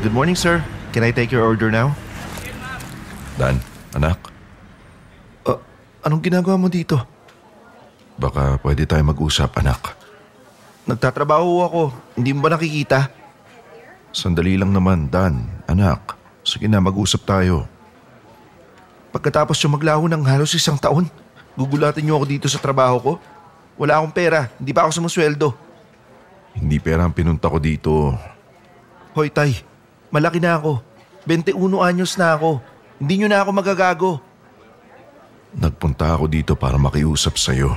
Good 0.00 0.16
morning, 0.16 0.36
sir. 0.36 0.64
Can 0.96 1.04
I 1.04 1.12
take 1.12 1.28
your 1.28 1.44
order 1.44 1.68
now? 1.68 1.92
Dan, 3.34 3.58
anak, 3.92 4.18
Uh, 5.44 5.60
anong 6.00 6.22
ginagawa 6.24 6.56
mo 6.56 6.72
dito? 6.72 6.96
baka 8.14 8.56
pwede 8.62 8.86
tayo 8.86 9.02
mag-usap, 9.02 9.58
anak. 9.58 9.92
Nagtatrabaho 10.86 11.66
ako. 11.66 11.82
Hindi 12.14 12.30
mo 12.30 12.46
ba 12.46 12.54
nakikita? 12.54 13.10
Sandali 14.14 14.54
lang 14.54 14.70
naman, 14.70 15.10
Dan, 15.10 15.50
anak. 15.66 16.14
Sige 16.46 16.70
na, 16.70 16.78
mag-usap 16.78 17.26
tayo. 17.26 17.66
Pagkatapos 19.10 19.58
yung 19.66 19.74
maglaho 19.74 20.06
ng 20.06 20.22
halos 20.22 20.54
isang 20.54 20.78
taon, 20.78 21.10
gugulatin 21.58 22.06
niyo 22.06 22.16
ako 22.16 22.26
dito 22.30 22.46
sa 22.46 22.62
trabaho 22.62 22.96
ko? 23.02 23.12
Wala 23.74 23.98
akong 23.98 24.14
pera. 24.14 24.46
Hindi 24.56 24.70
pa 24.70 24.86
ako 24.86 25.02
sumusweldo. 25.02 25.48
Hindi 26.54 26.78
pera 26.78 27.02
ang 27.02 27.10
pinunta 27.10 27.50
ko 27.50 27.58
dito. 27.58 28.14
Hoy, 29.10 29.26
Tay. 29.26 29.58
Malaki 30.14 30.38
na 30.38 30.54
ako. 30.54 30.78
21 31.26 31.58
anyos 31.82 32.14
na 32.14 32.38
ako. 32.38 32.62
Hindi 33.04 33.20
niyo 33.20 33.28
na 33.28 33.44
ako 33.44 33.50
magagago. 33.52 34.16
Nagpunta 35.52 36.16
ako 36.16 36.24
dito 36.24 36.56
para 36.56 36.80
makiusap 36.80 37.36
sa'yo. 37.36 37.76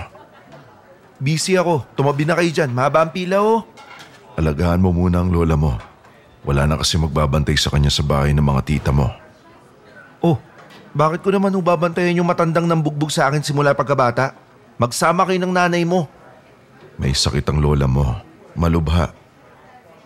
Busy 1.20 1.60
ako. 1.60 1.84
Tumabi 2.00 2.24
na 2.24 2.40
kayo 2.40 2.48
dyan. 2.48 2.72
Mahaba 2.72 3.04
ang 3.04 3.12
pila 3.12 3.44
oh. 3.44 3.68
Alagaan 4.40 4.80
mo 4.80 4.96
muna 4.96 5.20
ang 5.20 5.28
lola 5.28 5.60
mo. 5.60 5.76
Wala 6.48 6.64
na 6.64 6.80
kasi 6.80 6.96
magbabantay 6.96 7.60
sa 7.60 7.68
kanya 7.68 7.92
sa 7.92 8.08
bahay 8.08 8.32
ng 8.32 8.40
mga 8.40 8.62
tita 8.64 8.96
mo. 8.96 9.12
Oh, 10.24 10.40
bakit 10.96 11.20
ko 11.20 11.36
naman 11.36 11.52
babantayan 11.60 12.24
yung 12.24 12.32
matandang 12.32 12.64
nambugbog 12.64 13.12
sa 13.12 13.28
akin 13.28 13.44
simula 13.44 13.76
pagkabata? 13.76 14.32
Magsama 14.80 15.28
kayo 15.28 15.44
ng 15.44 15.52
nanay 15.52 15.84
mo. 15.84 16.08
May 16.96 17.12
sakit 17.12 17.44
ang 17.52 17.60
lola 17.60 17.84
mo. 17.84 18.16
Malubha. 18.56 19.12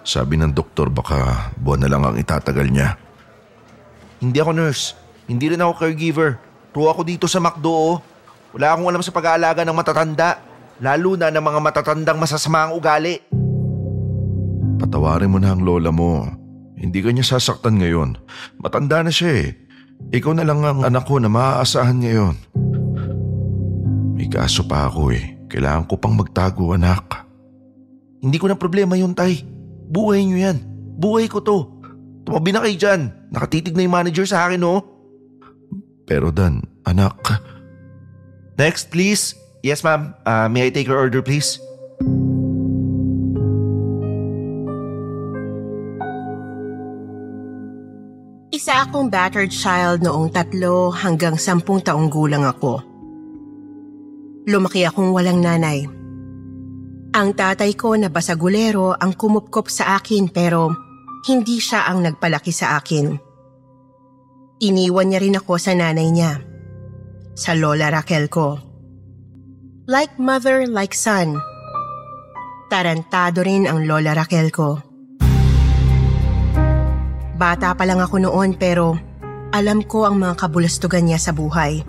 Sabi 0.01 0.41
ng 0.41 0.49
doktor 0.49 0.89
baka 0.89 1.53
buwan 1.61 1.85
na 1.85 1.91
lang 1.93 2.01
ang 2.09 2.17
itatagal 2.17 2.73
niya. 2.73 2.97
Hindi 4.17 4.41
ako 4.41 4.57
nurse. 4.57 5.00
Hindi 5.31 5.55
rin 5.55 5.63
ako 5.63 5.79
caregiver. 5.79 6.35
True 6.75 6.91
ako 6.91 7.07
dito 7.07 7.23
sa 7.23 7.39
McDo 7.39 7.71
oh. 7.71 7.97
Wala 8.51 8.75
akong 8.75 8.91
alam 8.91 8.99
sa 8.99 9.15
pag-aalaga 9.15 9.63
ng 9.63 9.71
matatanda. 9.71 10.43
Lalo 10.83 11.15
na 11.15 11.31
ng 11.31 11.39
mga 11.39 11.59
matatandang 11.63 12.19
masasama 12.19 12.67
ang 12.67 12.75
ugali. 12.75 13.15
Patawarin 14.75 15.31
mo 15.31 15.39
na 15.39 15.55
ang 15.55 15.63
lola 15.63 15.87
mo. 15.87 16.27
Hindi 16.75 16.99
ka 16.99 17.15
niya 17.15 17.23
sasaktan 17.23 17.79
ngayon. 17.79 18.19
Matanda 18.59 19.07
na 19.07 19.13
siya 19.13 19.31
eh. 19.47 19.49
Ikaw 20.11 20.35
na 20.35 20.43
lang 20.43 20.67
ang 20.67 20.83
anak 20.83 21.07
ko 21.07 21.15
na 21.23 21.31
maaasahan 21.31 22.03
ngayon. 22.03 22.35
May 24.19 24.27
kaso 24.27 24.67
pa 24.67 24.91
ako 24.91 25.15
eh. 25.15 25.47
Kailangan 25.47 25.87
ko 25.87 25.95
pang 25.95 26.17
magtago 26.17 26.75
anak. 26.75 27.23
Hindi 28.19 28.35
ko 28.35 28.51
na 28.51 28.59
problema 28.59 28.99
yun, 28.99 29.15
Tay. 29.15 29.47
Buhay 29.87 30.27
niyo 30.27 30.43
yan. 30.43 30.57
Buhay 30.99 31.31
ko 31.31 31.39
to. 31.39 31.71
Tumabi 32.27 32.51
na 32.51 32.59
kayo 32.67 32.75
dyan. 32.75 33.31
Nakatitig 33.31 33.79
na 33.79 33.87
yung 33.87 33.95
manager 33.95 34.27
sa 34.27 34.49
akin, 34.49 34.59
oh. 34.67 35.00
Pero 36.11 36.27
Dan, 36.27 36.59
anak, 36.83 37.15
Next, 38.59 38.91
please. 38.91 39.31
Yes, 39.63 39.79
ma'am. 39.79 40.11
Uh, 40.27 40.51
may 40.51 40.67
I 40.67 40.69
take 40.69 40.91
your 40.91 40.99
order, 40.99 41.23
please? 41.23 41.55
Isa 48.51 48.83
akong 48.83 49.07
battered 49.07 49.55
child 49.55 50.03
noong 50.03 50.35
tatlo 50.35 50.91
hanggang 50.91 51.39
sampung 51.39 51.79
taong 51.79 52.11
gulang 52.11 52.43
ako. 52.43 52.83
Lumaki 54.51 54.83
akong 54.83 55.15
walang 55.15 55.39
nanay. 55.39 55.87
Ang 57.15 57.29
tatay 57.39 57.71
ko 57.79 57.95
na 57.95 58.11
basagulero 58.11 58.99
ang 58.99 59.15
kumupkop 59.15 59.71
sa 59.71 59.95
akin 59.95 60.27
pero 60.27 60.75
hindi 61.23 61.63
siya 61.63 61.87
ang 61.87 62.03
nagpalaki 62.03 62.51
sa 62.51 62.75
akin. 62.75 63.30
Iniwan 64.61 65.09
niya 65.09 65.25
rin 65.25 65.33
ako 65.41 65.57
sa 65.57 65.73
nanay 65.73 66.13
niya, 66.13 66.37
sa 67.33 67.57
lola 67.57 67.89
Raquel 67.89 68.29
ko. 68.29 68.61
Like 69.89 70.21
mother, 70.21 70.69
like 70.69 70.93
son. 70.93 71.41
Tarantado 72.69 73.41
rin 73.41 73.65
ang 73.65 73.89
lola 73.89 74.13
Raquel 74.13 74.53
ko. 74.53 74.77
Bata 77.41 77.73
pa 77.73 77.89
lang 77.89 78.05
ako 78.05 78.21
noon 78.21 78.53
pero 78.53 79.01
alam 79.49 79.81
ko 79.81 80.05
ang 80.05 80.21
mga 80.21 80.37
kabulastugan 80.37 81.09
niya 81.09 81.17
sa 81.17 81.33
buhay. 81.33 81.81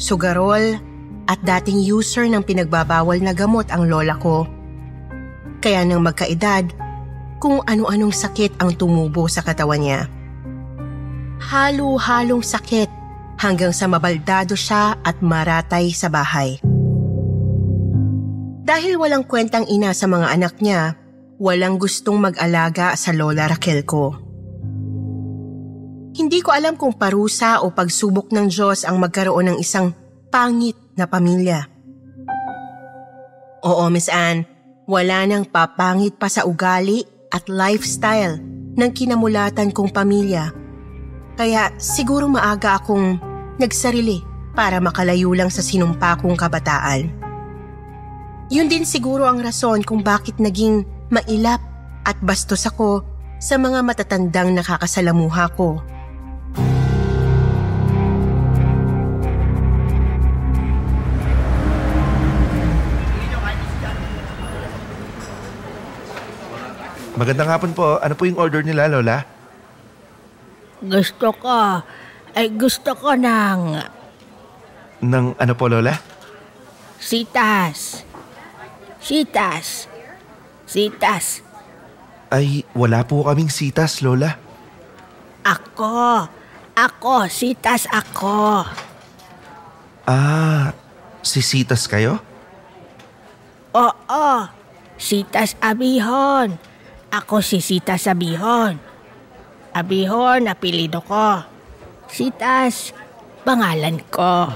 Sugarol 0.00 0.80
at 1.28 1.36
dating 1.44 1.84
user 1.84 2.32
ng 2.32 2.48
pinagbabawal 2.48 3.20
na 3.20 3.36
gamot 3.36 3.68
ang 3.68 3.92
lola 3.92 4.16
ko. 4.16 4.48
Kaya 5.60 5.84
nang 5.84 6.00
magkaedad, 6.00 6.72
kung 7.44 7.60
ano-anong 7.68 8.16
sakit 8.16 8.56
ang 8.56 8.72
tumubo 8.72 9.28
sa 9.28 9.44
katawan 9.44 9.84
niya. 9.84 10.21
Halo-halong 11.50 12.46
sakit 12.46 12.86
hanggang 13.42 13.74
sa 13.74 13.90
mabaldado 13.90 14.54
siya 14.54 14.94
at 15.02 15.18
maratay 15.18 15.90
sa 15.90 16.06
bahay. 16.06 16.62
Dahil 18.62 18.94
walang 18.94 19.26
kwentang 19.26 19.66
ina 19.66 19.90
sa 19.90 20.06
mga 20.06 20.30
anak 20.30 20.62
niya, 20.62 20.94
walang 21.42 21.82
gustong 21.82 22.22
mag-alaga 22.22 22.94
sa 22.94 23.10
lola 23.10 23.50
Raquel 23.50 23.82
ko. 23.82 24.14
Hindi 26.14 26.38
ko 26.44 26.54
alam 26.54 26.78
kung 26.78 26.94
parusa 26.94 27.66
o 27.66 27.74
pagsubok 27.74 28.30
ng 28.30 28.46
Diyos 28.46 28.86
ang 28.86 29.02
magkaroon 29.02 29.50
ng 29.50 29.58
isang 29.58 29.90
pangit 30.30 30.78
na 30.94 31.10
pamilya. 31.10 31.66
Oo, 33.66 33.90
Miss 33.90 34.06
Anne, 34.06 34.46
wala 34.86 35.26
nang 35.26 35.48
papangit 35.48 36.14
pa 36.20 36.30
sa 36.30 36.46
ugali 36.46 37.02
at 37.34 37.50
lifestyle 37.50 38.38
ng 38.78 38.90
kinamulatan 38.94 39.74
kong 39.74 39.90
pamilya. 39.90 40.61
Kaya 41.32 41.72
siguro 41.80 42.28
maaga 42.28 42.76
akong 42.76 43.16
nagsarili 43.56 44.20
para 44.52 44.84
makalayo 44.84 45.32
lang 45.32 45.48
sa 45.48 45.64
sinumpa 45.64 46.20
kong 46.20 46.36
kabataan. 46.36 47.08
Yun 48.52 48.68
din 48.68 48.84
siguro 48.84 49.24
ang 49.24 49.40
rason 49.40 49.80
kung 49.80 50.04
bakit 50.04 50.36
naging 50.36 50.84
mailap 51.08 51.64
at 52.04 52.20
bastos 52.20 52.68
ako 52.68 53.00
sa 53.40 53.56
mga 53.56 53.80
matatandang 53.80 54.52
nakakasalamuha 54.52 55.48
ko. 55.56 55.80
Magandang 67.12 67.48
hapon 67.48 67.72
po. 67.76 68.00
Ano 68.00 68.16
po 68.16 68.24
yung 68.24 68.40
order 68.40 68.64
nila, 68.64 68.88
Lola? 68.88 69.41
Gusto 70.82 71.30
ko, 71.38 71.78
ay 72.34 72.50
gusto 72.58 72.90
ko 72.98 73.14
ng 73.14 73.60
Ng 75.02 75.26
ano 75.38 75.52
po, 75.54 75.70
Lola? 75.70 75.94
sitas. 77.02 78.06
Sitas. 79.02 79.90
Sitas. 80.66 81.42
Ay, 82.30 82.62
wala 82.72 83.02
po 83.02 83.26
kaming 83.26 83.50
sitas, 83.50 83.98
Lola. 84.02 84.38
Ako. 85.42 86.26
Ako, 86.72 87.26
sitas 87.26 87.90
ako. 87.90 88.62
Ah, 90.06 90.70
sisitas 91.20 91.90
kayo? 91.90 92.22
Oo. 93.74 94.26
Sitas 94.96 95.58
abihon. 95.58 96.54
Ako 97.12 97.44
si 97.44 97.60
Sitas 97.60 98.08
Abihon. 98.08 98.80
Abihon, 99.72 100.52
apelido 100.52 101.00
ko. 101.00 101.40
Sitas, 102.04 102.92
pangalan 103.40 104.04
ko. 104.12 104.52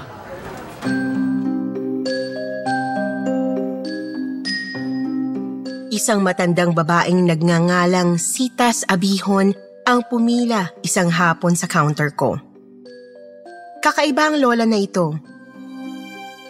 Isang 5.88 6.20
matandang 6.20 6.76
babaeng 6.76 7.24
nagngangalang 7.24 8.20
Sitas 8.20 8.85
Abihon 8.85 9.57
ang 9.88 10.05
pumila 10.05 10.68
isang 10.85 11.09
hapon 11.09 11.57
sa 11.57 11.64
counter 11.64 12.12
ko. 12.12 12.37
Kakaiba 13.81 14.29
ang 14.29 14.37
lola 14.37 14.68
na 14.68 14.76
ito. 14.76 15.16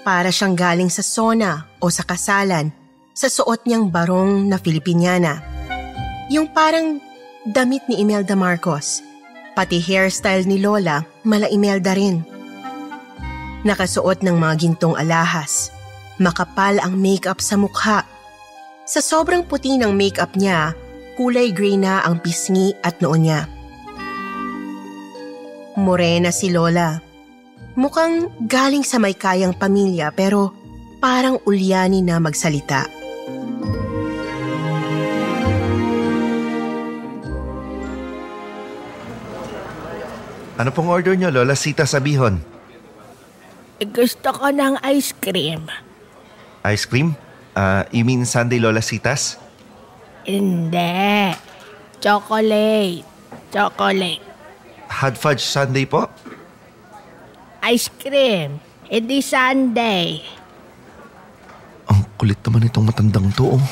Para 0.02 0.34
siyang 0.34 0.58
galing 0.58 0.90
sa 0.90 1.06
sona 1.06 1.70
o 1.78 1.86
sa 1.86 2.02
kasalan 2.02 2.74
sa 3.14 3.30
suot 3.30 3.62
niyang 3.62 3.94
barong 3.94 4.50
na 4.50 4.58
Filipiniana. 4.58 5.38
Yung 6.34 6.50
parang 6.50 7.05
damit 7.46 7.86
ni 7.86 8.02
Imelda 8.02 8.34
Marcos. 8.34 9.02
Pati 9.54 9.78
hairstyle 9.78 10.44
ni 10.44 10.58
Lola, 10.58 11.06
mala 11.22 11.46
Imelda 11.46 11.94
rin. 11.94 12.20
Nakasuot 13.62 14.20
ng 14.20 14.36
mga 14.36 14.54
gintong 14.58 14.98
alahas. 14.98 15.70
Makapal 16.18 16.82
ang 16.82 16.98
makeup 16.98 17.38
sa 17.38 17.54
mukha. 17.54 18.02
Sa 18.86 19.00
sobrang 19.02 19.46
puti 19.46 19.78
ng 19.78 19.94
makeup 19.94 20.34
niya, 20.34 20.74
kulay 21.14 21.50
gray 21.54 21.78
na 21.78 22.02
ang 22.04 22.20
pisngi 22.20 22.74
at 22.82 22.98
noon 23.00 23.26
niya. 23.26 23.40
Morena 25.76 26.32
si 26.32 26.48
Lola. 26.48 27.00
Mukhang 27.76 28.32
galing 28.48 28.80
sa 28.80 28.96
may 28.96 29.12
kayang 29.12 29.52
pamilya 29.52 30.08
pero 30.08 30.56
parang 31.00 31.36
ulyani 31.44 32.00
na 32.00 32.16
magsalita. 32.16 32.95
Ano 40.56 40.72
pong 40.72 40.88
order 40.88 41.12
niyo, 41.12 41.28
Lola 41.28 41.52
Sita 41.52 41.84
Sabihon? 41.84 42.40
Gusto 43.92 44.32
ko 44.32 44.48
ng 44.48 44.80
ice 44.88 45.12
cream. 45.12 45.68
Ice 46.64 46.88
cream? 46.88 47.12
Ah, 47.52 47.84
you 47.92 48.08
mean 48.08 48.24
Sunday 48.24 48.56
Lola 48.56 48.80
Sitas? 48.80 49.36
Hindi. 50.24 51.36
Chocolate. 52.00 53.04
Chocolate. 53.52 54.24
Hot 54.88 55.14
fudge 55.20 55.44
Sunday 55.44 55.84
po? 55.84 56.08
Ice 57.68 57.92
cream. 57.92 58.56
Hindi 58.88 59.20
Sunday. 59.20 60.24
Ang 61.84 62.00
kulit 62.16 62.40
naman 62.48 62.64
itong 62.64 62.88
matandang 62.88 63.28
to. 63.36 63.60
oh. 63.60 63.64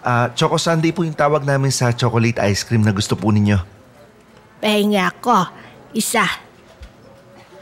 Ah, 0.00 0.32
Choco 0.32 0.56
Sunday 0.56 0.96
po 0.96 1.04
yung 1.04 1.18
tawag 1.18 1.44
namin 1.44 1.74
sa 1.74 1.92
chocolate 1.92 2.38
ice 2.46 2.64
cream 2.64 2.80
na 2.80 2.94
gusto 2.94 3.18
po 3.18 3.28
ninyo. 3.28 3.75
Pahinga 4.60 5.12
ko. 5.20 5.46
Isa. 5.96 6.24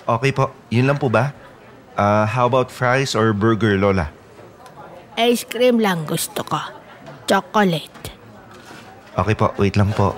Okay 0.05 0.33
po, 0.35 0.53
yun 0.69 0.91
lang 0.91 0.99
po 1.01 1.09
ba? 1.09 1.33
Ah, 1.95 2.27
how 2.27 2.51
about 2.51 2.75
fries 2.75 3.15
or 3.15 3.31
burger, 3.31 3.79
Lola? 3.79 4.11
Ice 5.15 5.47
cream 5.47 5.79
lang 5.79 6.05
gusto 6.05 6.43
ko. 6.43 6.59
Chocolate. 7.31 8.11
Okay 9.15 9.35
po, 9.39 9.55
wait 9.57 9.79
lang 9.79 9.95
po. 9.95 10.11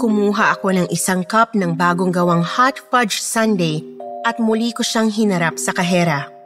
Kumuha 0.00 0.56
ako 0.56 0.72
ng 0.72 0.88
isang 0.88 1.26
cup 1.26 1.52
ng 1.52 1.76
bagong 1.76 2.08
gawang 2.08 2.40
hot 2.40 2.80
fudge 2.88 3.20
sundae 3.20 3.84
at 4.24 4.40
muli 4.40 4.72
ko 4.72 4.80
siyang 4.80 5.12
hinarap 5.12 5.60
sa 5.60 5.76
kahera. 5.76 6.39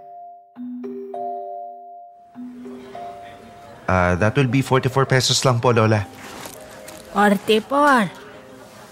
Ah, 3.85 4.17
that 4.17 4.33
will 4.37 4.49
be 4.49 4.65
44 4.65 5.05
pesos 5.05 5.45
lang 5.45 5.61
po, 5.61 5.73
Lola. 5.73 6.09
44. 7.13 8.09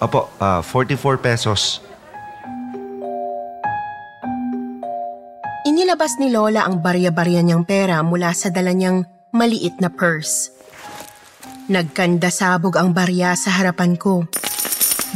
Opo, 0.03 0.29
ah, 0.43 0.61
44 0.61 1.19
pesos. 1.19 1.81
Inilabas 5.63 6.19
ni 6.19 6.29
Lola 6.29 6.67
ang 6.67 6.83
barya-barya 6.83 7.41
niyang 7.41 7.63
pera 7.63 8.03
mula 8.03 8.35
sa 8.35 8.51
dala 8.51 8.75
niyang 8.75 9.07
maliit 9.31 9.79
na 9.79 9.89
purse. 9.89 10.51
Nagkandasabog 11.71 12.75
ang 12.75 12.91
barya 12.91 13.39
sa 13.39 13.55
harapan 13.55 13.95
ko. 13.95 14.27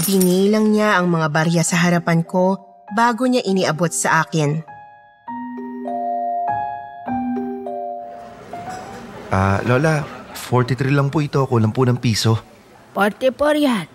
Binilang 0.06 0.70
niya 0.70 1.02
ang 1.02 1.10
mga 1.10 1.28
barya 1.34 1.62
sa 1.66 1.82
harapan 1.82 2.22
ko 2.22 2.62
bago 2.94 3.26
niya 3.26 3.42
iniabot 3.42 3.90
sa 3.90 4.22
akin. 4.22 4.75
Ah, 9.30 9.58
Lola, 9.66 10.06
43 10.36 10.94
lang 10.94 11.10
po 11.10 11.18
ito, 11.18 11.42
kulang 11.50 11.74
po 11.74 11.82
ng 11.82 11.98
piso. 11.98 12.38
44 12.94 13.58
yan. 13.58 13.86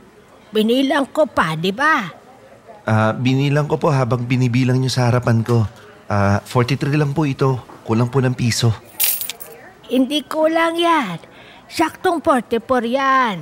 Binilang 0.52 1.08
ko 1.10 1.24
pa, 1.26 1.56
di 1.56 1.72
ba? 1.72 2.12
Ah, 2.84 3.16
binilang 3.16 3.72
ko 3.72 3.80
po 3.80 3.88
habang 3.94 4.28
binibilang 4.28 4.78
niyo 4.82 4.92
sa 4.92 5.08
harapan 5.08 5.46
ko. 5.46 5.64
Ah, 6.12 6.44
43 6.44 7.00
lang 7.00 7.16
po 7.16 7.24
ito, 7.24 7.64
kulang 7.88 8.12
po 8.12 8.20
ng 8.20 8.36
piso. 8.36 8.76
Hindi 9.88 10.24
kulang 10.28 10.76
yan. 10.76 11.20
Saktong 11.72 12.20
44 12.20 12.84
yan. 12.84 13.36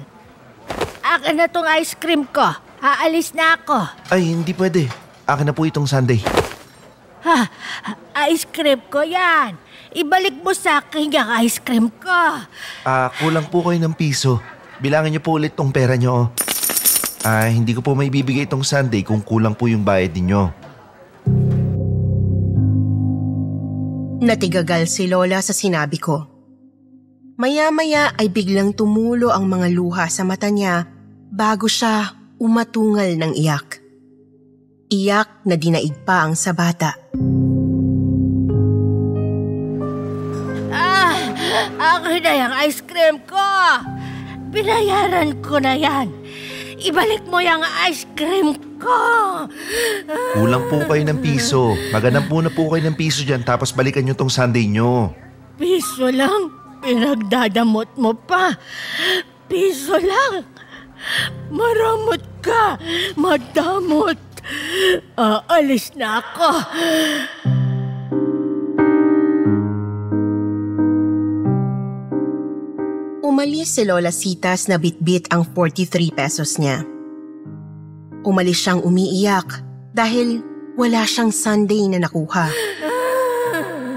Akin 1.02 1.34
na 1.42 1.50
tong 1.50 1.66
ice 1.82 1.98
cream 1.98 2.30
ko. 2.30 2.46
Aalis 2.80 3.34
na 3.34 3.58
ako. 3.58 3.90
Ay, 4.14 4.30
hindi 4.30 4.54
pwede. 4.54 4.86
Akin 5.26 5.50
na 5.50 5.54
po 5.58 5.66
itong 5.66 5.90
Sunday. 5.90 6.22
Ha, 7.26 7.50
ice 8.30 8.46
cream 8.46 8.80
ko 8.88 9.02
yan. 9.02 9.58
Ibalik 9.90 10.46
mo 10.46 10.54
sa 10.54 10.86
akin 10.86 11.10
yung 11.10 11.30
ice 11.42 11.58
cream 11.58 11.90
ko. 11.90 12.22
Ah, 12.86 13.10
kulang 13.18 13.50
po 13.50 13.66
kayo 13.66 13.82
ng 13.82 13.98
piso. 13.98 14.38
Bilangin 14.78 15.18
niyo 15.18 15.22
po 15.26 15.42
ulit 15.42 15.58
tong 15.58 15.74
pera 15.74 15.98
niyo. 15.98 16.14
oh. 16.14 16.26
Ah, 17.26 17.50
hindi 17.50 17.74
ko 17.76 17.82
po 17.84 17.98
may 17.98 18.08
bibigay 18.08 18.48
itong 18.48 18.64
Sunday 18.64 19.04
kung 19.04 19.20
kulang 19.26 19.58
po 19.58 19.68
yung 19.68 19.84
bayad 19.84 20.14
ninyo. 20.16 20.44
Natigagal 24.24 24.86
si 24.88 25.10
Lola 25.10 25.42
sa 25.42 25.52
sinabi 25.52 25.98
ko. 25.98 26.28
Maya-maya 27.40 28.14
ay 28.20 28.28
biglang 28.30 28.76
tumulo 28.76 29.32
ang 29.32 29.48
mga 29.48 29.72
luha 29.72 30.06
sa 30.12 30.28
mata 30.28 30.52
niya 30.52 30.86
bago 31.32 31.72
siya 31.72 32.14
umatungal 32.36 33.16
ng 33.16 33.32
iyak. 33.36 33.80
Iyak 34.92 35.48
na 35.48 35.56
dinaig 35.56 36.04
pa 36.04 36.28
ang 36.28 36.36
sa 36.36 36.52
bata. 36.52 37.00
Akin 41.68 42.20
na 42.24 42.34
yung 42.36 42.54
ice 42.64 42.82
cream 42.84 43.16
ko. 43.28 43.50
Binayaran 44.50 45.38
ko 45.44 45.60
na 45.60 45.76
yan. 45.76 46.10
Ibalik 46.80 47.28
mo 47.28 47.44
yung 47.44 47.62
ice 47.86 48.08
cream 48.16 48.56
ko. 48.80 49.00
Kulang 50.40 50.64
po 50.72 50.80
kayo 50.88 51.04
ng 51.04 51.20
piso. 51.20 51.76
Maganap 51.92 52.32
muna 52.32 52.48
po 52.48 52.72
kayo 52.72 52.88
ng 52.88 52.96
piso 52.96 53.28
dyan 53.28 53.44
tapos 53.44 53.76
balikan 53.76 54.08
niyo 54.08 54.16
tong 54.16 54.32
Sunday 54.32 54.66
niyo. 54.66 55.12
Piso 55.60 56.08
lang. 56.08 56.56
Pinagdadamot 56.80 57.92
mo 58.00 58.16
pa. 58.16 58.56
Piso 59.52 60.00
lang. 60.00 60.48
Maramot 61.52 62.24
ka. 62.40 62.80
Madamot. 63.20 64.16
Aalis 65.20 65.92
na 66.00 66.24
ako. 66.24 66.50
Umalis 73.40 73.80
si 73.80 73.88
Lola 73.88 74.12
Citas 74.12 74.68
na 74.68 74.76
bitbit 74.76 75.32
ang 75.32 75.48
43 75.48 76.12
pesos 76.12 76.60
niya. 76.60 76.84
Umalis 78.28 78.60
siyang 78.60 78.84
umiiyak 78.84 79.64
dahil 79.96 80.44
wala 80.76 81.08
siyang 81.08 81.32
Sunday 81.32 81.88
na 81.88 82.04
nakuha. 82.04 82.52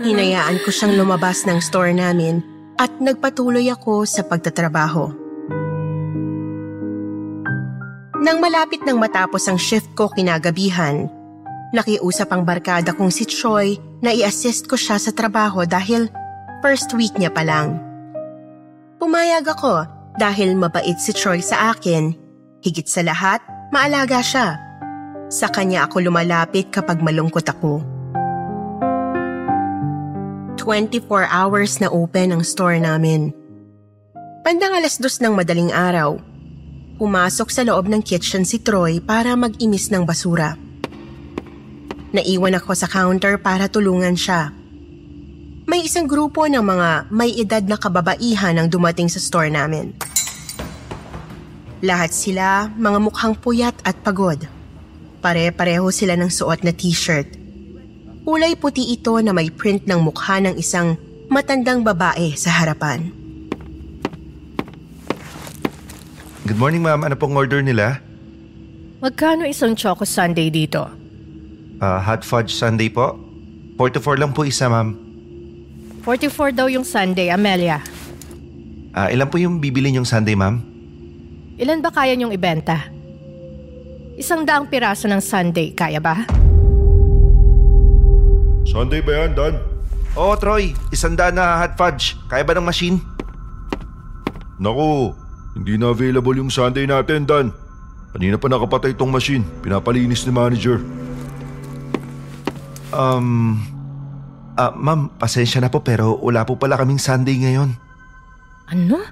Hinayaan 0.07 0.62
ko 0.62 0.70
siyang 0.70 0.94
lumabas 0.94 1.42
ng 1.42 1.59
store 1.59 1.90
namin 1.90 2.38
at 2.78 2.94
nagpatuloy 3.02 3.66
ako 3.66 4.07
sa 4.07 4.22
pagtatrabaho. 4.22 5.11
Nang 8.22 8.38
malapit 8.38 8.87
nang 8.87 9.02
matapos 9.02 9.50
ang 9.50 9.59
shift 9.59 9.90
ko 9.98 10.07
kinagabihan, 10.07 11.11
nakiusap 11.74 12.31
ang 12.31 12.46
barkada 12.46 12.94
kong 12.94 13.11
si 13.11 13.26
Troy 13.26 13.74
na 14.07 14.14
i-assist 14.14 14.70
ko 14.70 14.78
siya 14.78 15.02
sa 15.02 15.11
trabaho 15.11 15.66
dahil 15.66 16.07
first 16.62 16.94
week 16.94 17.18
niya 17.18 17.35
pa 17.35 17.42
lang. 17.42 17.90
Pumayag 19.03 19.51
ako 19.51 19.83
dahil 20.15 20.55
mabait 20.55 20.95
si 20.95 21.11
Troy 21.11 21.43
sa 21.43 21.75
akin. 21.75 22.15
Higit 22.62 22.87
sa 22.87 23.03
lahat, 23.03 23.43
maalaga 23.75 24.23
siya. 24.23 24.62
Sa 25.27 25.51
kanya 25.51 25.91
ako 25.91 26.07
lumalapit 26.07 26.71
kapag 26.71 27.03
malungkot 27.03 27.43
ako. 27.51 27.83
24 30.55 31.03
hours 31.35 31.83
na 31.83 31.91
open 31.91 32.31
ang 32.31 32.47
store 32.47 32.79
namin. 32.79 33.35
Pandang 34.47 34.71
alas 34.71 35.03
dos 35.03 35.19
ng 35.19 35.35
madaling 35.35 35.75
araw, 35.75 36.23
pumasok 37.03 37.51
sa 37.51 37.67
loob 37.67 37.91
ng 37.91 38.07
kitchen 38.07 38.47
si 38.47 38.62
Troy 38.62 39.03
para 39.03 39.35
mag-imis 39.35 39.91
ng 39.91 40.07
basura. 40.07 40.55
Naiwan 42.15 42.55
ako 42.55 42.71
sa 42.79 42.87
counter 42.87 43.35
para 43.35 43.67
tulungan 43.67 44.15
siya. 44.15 44.62
May 45.62 45.87
isang 45.87 46.11
grupo 46.11 46.51
ng 46.51 46.59
mga 46.59 47.07
may 47.14 47.31
edad 47.38 47.62
na 47.62 47.79
kababaihan 47.79 48.59
ang 48.59 48.66
dumating 48.66 49.07
sa 49.07 49.22
store 49.22 49.46
namin. 49.46 49.94
Lahat 51.79 52.11
sila 52.11 52.66
mga 52.75 52.98
mukhang 52.98 53.38
puyat 53.38 53.79
at 53.87 53.94
pagod. 54.03 54.42
Pare-pareho 55.22 55.87
sila 55.94 56.18
ng 56.18 56.35
suot 56.35 56.66
na 56.66 56.75
t-shirt. 56.75 57.38
Kulay 58.27 58.59
puti 58.59 58.90
ito 58.90 59.14
na 59.22 59.31
may 59.31 59.55
print 59.55 59.87
ng 59.87 60.03
mukha 60.03 60.42
ng 60.42 60.59
isang 60.59 60.98
matandang 61.31 61.87
babae 61.87 62.35
sa 62.35 62.51
harapan. 62.51 63.14
Good 66.42 66.59
morning 66.59 66.83
ma'am, 66.83 67.07
ano 67.07 67.14
pong 67.14 67.38
order 67.38 67.62
nila? 67.62 68.03
Magkano 68.98 69.46
isang 69.46 69.79
Choco 69.79 70.03
Sunday 70.03 70.51
dito? 70.51 70.90
Ah, 71.79 72.03
hot 72.03 72.27
fudge 72.27 72.51
Sunday 72.51 72.90
po? 72.90 73.14
44 73.79 74.18
lang 74.18 74.35
po 74.35 74.42
isa 74.42 74.66
ma'am. 74.66 75.02
44 76.03 76.51
daw 76.51 76.67
yung 76.67 76.83
Sunday, 76.83 77.31
Amelia. 77.31 77.79
Ah, 78.91 79.09
ilan 79.09 79.31
po 79.31 79.38
yung 79.38 79.62
bibili 79.62 79.95
niyong 79.95 80.05
sundae, 80.05 80.35
ma'am? 80.35 80.59
Ilan 81.62 81.79
ba 81.79 81.95
kaya 81.95 82.19
niyong 82.19 82.35
ibenta? 82.35 82.91
Isang 84.19 84.43
daang 84.43 84.67
piraso 84.67 85.07
ng 85.07 85.23
sundae, 85.23 85.71
kaya 85.73 86.03
ba? 86.03 86.27
Sunday 88.67 88.99
ba 88.99 89.25
yan, 89.25 89.33
Dan? 89.38 89.55
Oo, 90.19 90.35
Troy. 90.37 90.75
Isanda 90.91 91.31
na 91.31 91.62
hot 91.62 91.79
fudge. 91.79 92.19
Kaya 92.27 92.43
ba 92.43 92.53
ng 92.59 92.67
machine? 92.67 92.99
Naku, 94.59 95.15
hindi 95.55 95.79
na 95.79 95.95
available 95.95 96.35
yung 96.35 96.51
Sunday 96.51 96.85
natin, 96.85 97.25
Dan. 97.25 97.55
Kanina 98.12 98.37
pa 98.37 98.51
nakapatay 98.51 98.93
tong 98.99 99.09
machine. 99.09 99.47
Pinapalinis 99.65 100.27
ni 100.27 100.35
manager. 100.35 100.83
Um, 102.93 103.57
ah, 104.62 104.70
ma'am, 104.70 105.11
pasensya 105.18 105.59
na 105.59 105.72
po 105.72 105.83
pero 105.83 106.14
wala 106.22 106.46
po 106.46 106.55
pala 106.55 106.79
kaming 106.79 107.03
Sunday 107.03 107.35
ngayon. 107.42 107.75
Ano? 108.70 109.03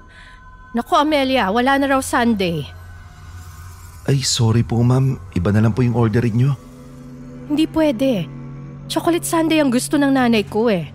Naku 0.71 0.95
Amelia, 0.95 1.51
wala 1.51 1.75
na 1.75 1.91
raw 1.91 1.99
Sunday. 1.99 2.63
Ay, 4.07 4.23
sorry 4.23 4.63
po 4.63 4.79
ma'am. 4.81 5.19
Iba 5.35 5.51
na 5.51 5.61
lang 5.61 5.75
po 5.75 5.83
yung 5.83 5.99
orderin 5.99 6.33
nyo. 6.33 6.51
Hindi 7.51 7.67
pwede. 7.67 8.25
Chocolate 8.87 9.27
sundae 9.27 9.59
ang 9.59 9.71
gusto 9.71 9.99
ng 9.99 10.11
nanay 10.11 10.47
ko 10.47 10.71
eh. 10.71 10.87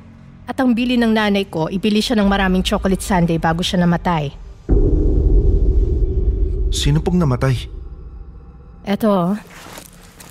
At 0.48 0.56
ang 0.62 0.72
bili 0.72 0.96
ng 0.96 1.12
nanay 1.12 1.48
ko, 1.48 1.68
ibili 1.68 2.00
siya 2.00 2.16
ng 2.16 2.28
maraming 2.28 2.64
chocolate 2.64 3.02
sundae 3.02 3.36
bago 3.36 3.60
siya 3.60 3.84
namatay. 3.84 4.32
Sino 6.72 6.98
pong 7.00 7.20
namatay? 7.20 7.56
Eto, 8.86 9.36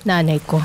nanay 0.08 0.40
ko. 0.44 0.62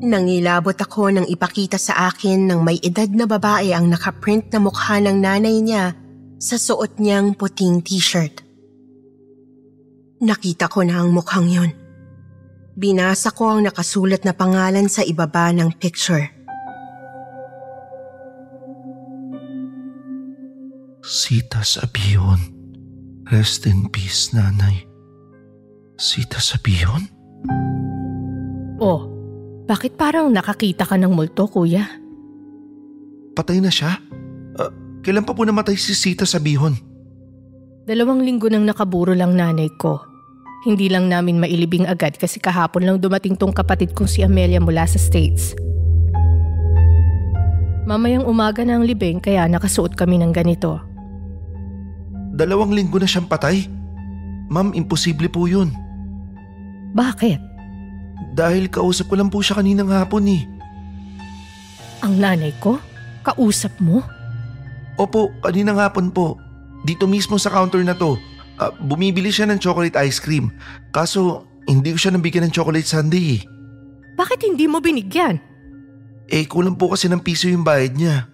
Nangilabot 0.00 0.72
ako 0.72 1.12
nang 1.12 1.28
ipakita 1.28 1.76
sa 1.76 2.08
akin 2.08 2.48
ng 2.48 2.64
may 2.64 2.80
edad 2.80 3.12
na 3.12 3.28
babae 3.28 3.76
ang 3.76 3.84
nakaprint 3.92 4.48
na 4.48 4.56
mukha 4.56 4.96
ng 4.96 5.20
nanay 5.20 5.60
niya 5.60 5.92
sa 6.40 6.56
suot 6.56 6.96
niyang 6.96 7.36
puting 7.36 7.84
t-shirt. 7.84 8.40
Nakita 10.24 10.72
ko 10.72 10.88
na 10.88 11.04
ang 11.04 11.12
mukhang 11.12 11.52
yon. 11.52 11.70
Binasa 12.80 13.28
ko 13.36 13.52
ang 13.52 13.68
nakasulat 13.68 14.24
na 14.24 14.32
pangalan 14.32 14.88
sa 14.88 15.04
ibaba 15.04 15.52
ng 15.52 15.76
picture. 15.76 16.32
Sita 21.04 21.60
Sabion. 21.60 22.40
Rest 23.28 23.68
in 23.68 23.92
peace, 23.92 24.32
nanay. 24.32 24.80
Sita 26.00 26.40
Sabion? 26.40 27.04
Oh, 28.80 29.19
bakit 29.70 29.94
parang 29.94 30.34
nakakita 30.34 30.82
ka 30.82 30.98
ng 30.98 31.14
multo, 31.14 31.46
kuya? 31.46 31.86
Patay 33.38 33.62
na 33.62 33.70
siya? 33.70 34.02
Ah, 34.58 34.74
kailan 35.06 35.22
pa 35.22 35.30
po 35.30 35.46
namatay 35.46 35.78
si 35.78 35.94
Sita 35.94 36.26
Sabihon? 36.26 36.74
Dalawang 37.86 38.26
linggo 38.26 38.50
nang 38.50 38.66
nakaburo 38.66 39.14
lang 39.14 39.38
nanay 39.38 39.70
ko. 39.78 40.02
Hindi 40.66 40.90
lang 40.90 41.06
namin 41.06 41.38
mailibing 41.38 41.86
agad 41.86 42.18
kasi 42.18 42.42
kahapon 42.42 42.82
lang 42.82 42.98
dumating 42.98 43.38
tong 43.38 43.54
kapatid 43.54 43.94
kong 43.94 44.10
si 44.10 44.26
Amelia 44.26 44.58
mula 44.58 44.90
sa 44.90 44.98
States. 44.98 45.54
Mamayang 47.86 48.26
umaga 48.26 48.66
na 48.66 48.74
ang 48.74 48.84
libing 48.84 49.22
kaya 49.22 49.46
nakasuot 49.46 49.94
kami 49.94 50.18
ng 50.18 50.34
ganito. 50.34 50.82
Dalawang 52.34 52.74
linggo 52.74 52.98
na 52.98 53.06
siyang 53.06 53.30
patay? 53.30 53.70
Ma'am, 54.50 54.74
imposible 54.74 55.30
po 55.30 55.46
yun. 55.46 55.70
Bakit? 56.92 57.49
Dahil 58.36 58.68
kausap 58.68 59.08
ko 59.10 59.14
lang 59.16 59.32
po 59.32 59.40
siya 59.40 59.58
kaninang 59.58 59.90
hapon 59.90 60.28
eh. 60.28 60.42
Ang 62.04 62.20
nanay 62.20 62.52
ko? 62.60 62.80
Kausap 63.24 63.76
mo? 63.80 64.00
Opo, 65.00 65.32
kaninang 65.44 65.80
hapon 65.80 66.12
po. 66.12 66.36
Dito 66.84 67.04
mismo 67.04 67.36
sa 67.36 67.52
counter 67.52 67.80
na 67.84 67.96
to. 67.96 68.16
Ah, 68.60 68.72
bumibili 68.72 69.32
siya 69.32 69.48
ng 69.48 69.60
chocolate 69.60 69.96
ice 70.04 70.20
cream. 70.20 70.52
Kaso, 70.92 71.48
hindi 71.64 71.92
ko 71.92 71.98
siya 72.00 72.12
nabigyan 72.12 72.48
ng 72.48 72.54
chocolate 72.54 72.88
sundae 72.88 73.40
eh. 73.40 73.42
Bakit 74.20 74.44
hindi 74.44 74.68
mo 74.68 74.84
binigyan? 74.84 75.40
Eh, 76.28 76.44
kulang 76.44 76.76
po 76.76 76.92
kasi 76.92 77.08
ng 77.08 77.24
piso 77.24 77.48
yung 77.48 77.64
bayad 77.64 77.96
niya. 77.96 78.28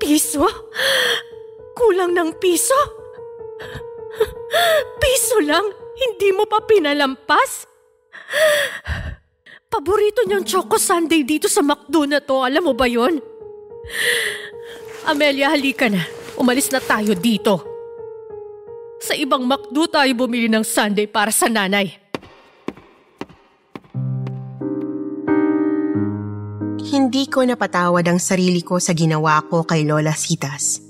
Piso? 0.00 0.48
Kulang 1.76 2.16
ng 2.16 2.32
piso? 2.40 2.74
Piso 4.98 5.38
lang? 5.44 5.64
Hindi 5.98 6.30
mo 6.32 6.46
pa 6.46 6.62
pinalampas? 6.62 7.66
Paborito 9.68 10.24
niyang 10.24 10.48
Choco 10.48 10.80
Sunday 10.80 11.22
dito 11.22 11.46
sa 11.46 11.60
McDo 11.60 12.08
na 12.08 12.24
to. 12.24 12.40
Alam 12.40 12.72
mo 12.72 12.74
ba 12.74 12.88
yon? 12.88 13.20
Amelia, 15.04 15.52
halika 15.52 15.92
na. 15.92 16.00
Umalis 16.40 16.72
na 16.72 16.80
tayo 16.80 17.12
dito. 17.12 17.60
Sa 18.98 19.12
ibang 19.14 19.44
McDo 19.44 19.86
tayo 19.86 20.10
bumili 20.16 20.48
ng 20.48 20.64
Sunday 20.64 21.04
para 21.04 21.30
sa 21.30 21.46
nanay. 21.46 22.08
Hindi 26.88 27.28
ko 27.28 27.44
napatawad 27.44 28.04
ang 28.08 28.16
sarili 28.16 28.64
ko 28.64 28.80
sa 28.80 28.96
ginawa 28.96 29.44
ko 29.44 29.60
kay 29.68 29.84
Lola 29.84 30.16
Citas. 30.16 30.87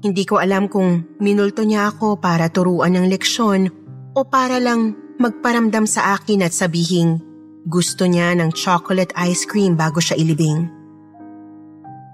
Hindi 0.00 0.24
ko 0.24 0.40
alam 0.40 0.64
kung 0.72 1.04
minulto 1.20 1.60
niya 1.60 1.92
ako 1.92 2.16
para 2.16 2.48
turuan 2.48 2.96
ng 2.96 3.12
leksyon 3.12 3.68
o 4.16 4.24
para 4.24 4.56
lang 4.56 4.96
magparamdam 5.20 5.84
sa 5.84 6.16
akin 6.16 6.40
at 6.40 6.56
sabihing 6.56 7.20
gusto 7.68 8.08
niya 8.08 8.32
ng 8.32 8.56
chocolate 8.56 9.12
ice 9.20 9.44
cream 9.44 9.76
bago 9.76 10.00
siya 10.00 10.16
ilibing. 10.16 10.72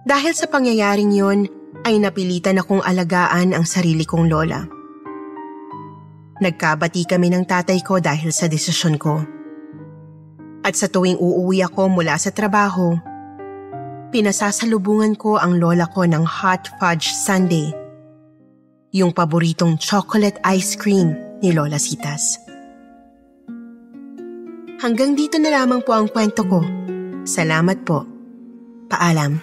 Dahil 0.03 0.35
sa 0.35 0.51
pangyayaring 0.51 1.15
yon 1.15 1.47
ay 1.87 2.03
napilitan 2.03 2.59
akong 2.59 2.83
alagaan 2.83 3.55
ang 3.55 3.63
sarili 3.63 4.03
kong 4.03 4.27
lola. 4.27 4.67
Nagkabati 6.43 7.07
kami 7.07 7.31
ng 7.31 7.47
tatay 7.47 7.79
ko 7.87 8.03
dahil 8.03 8.35
sa 8.35 8.51
desisyon 8.51 8.99
ko. 8.99 9.23
At 10.67 10.75
sa 10.75 10.91
tuwing 10.91 11.23
uuwi 11.23 11.63
ako 11.63 11.87
mula 11.87 12.19
sa 12.19 12.35
trabaho, 12.35 12.99
pinasasalubungan 14.11 15.19
ko 15.19 15.39
ang 15.41 15.59
lola 15.59 15.87
ko 15.91 16.07
ng 16.07 16.23
hot 16.23 16.71
fudge 16.79 17.11
sundae, 17.11 17.75
yung 18.95 19.11
paboritong 19.11 19.77
chocolate 19.77 20.39
ice 20.47 20.79
cream 20.79 21.13
ni 21.45 21.53
Lola 21.53 21.77
Sitas. 21.77 22.41
Hanggang 24.77 25.17
dito 25.17 25.41
na 25.41 25.53
lamang 25.53 25.81
po 25.85 25.97
ang 25.97 26.09
kwento 26.09 26.45
ko. 26.45 26.61
Salamat 27.25 27.81
po. 27.85 28.05
Paalam. 28.93 29.41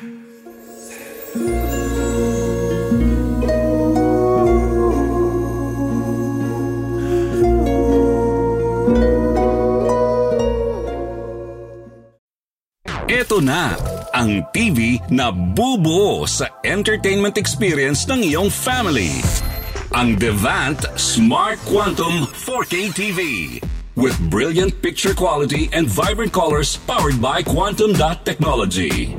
Ito 13.14 13.38
na 13.46 13.93
ang 14.14 14.46
TV 14.54 15.02
na 15.10 15.34
bubuo 15.34 16.30
sa 16.30 16.46
entertainment 16.62 17.36
experience 17.36 18.06
ng 18.06 18.22
iyong 18.22 18.54
family. 18.54 19.20
Ang 19.98 20.16
Devant 20.22 20.78
Smart 20.96 21.58
Quantum 21.66 22.30
4K 22.30 22.94
TV. 22.94 23.20
With 23.98 24.18
brilliant 24.30 24.82
picture 24.82 25.14
quality 25.14 25.70
and 25.74 25.86
vibrant 25.86 26.34
colors 26.34 26.78
powered 26.90 27.22
by 27.22 27.46
Quantum 27.46 27.94
Dot 27.94 28.26
Technology. 28.26 29.14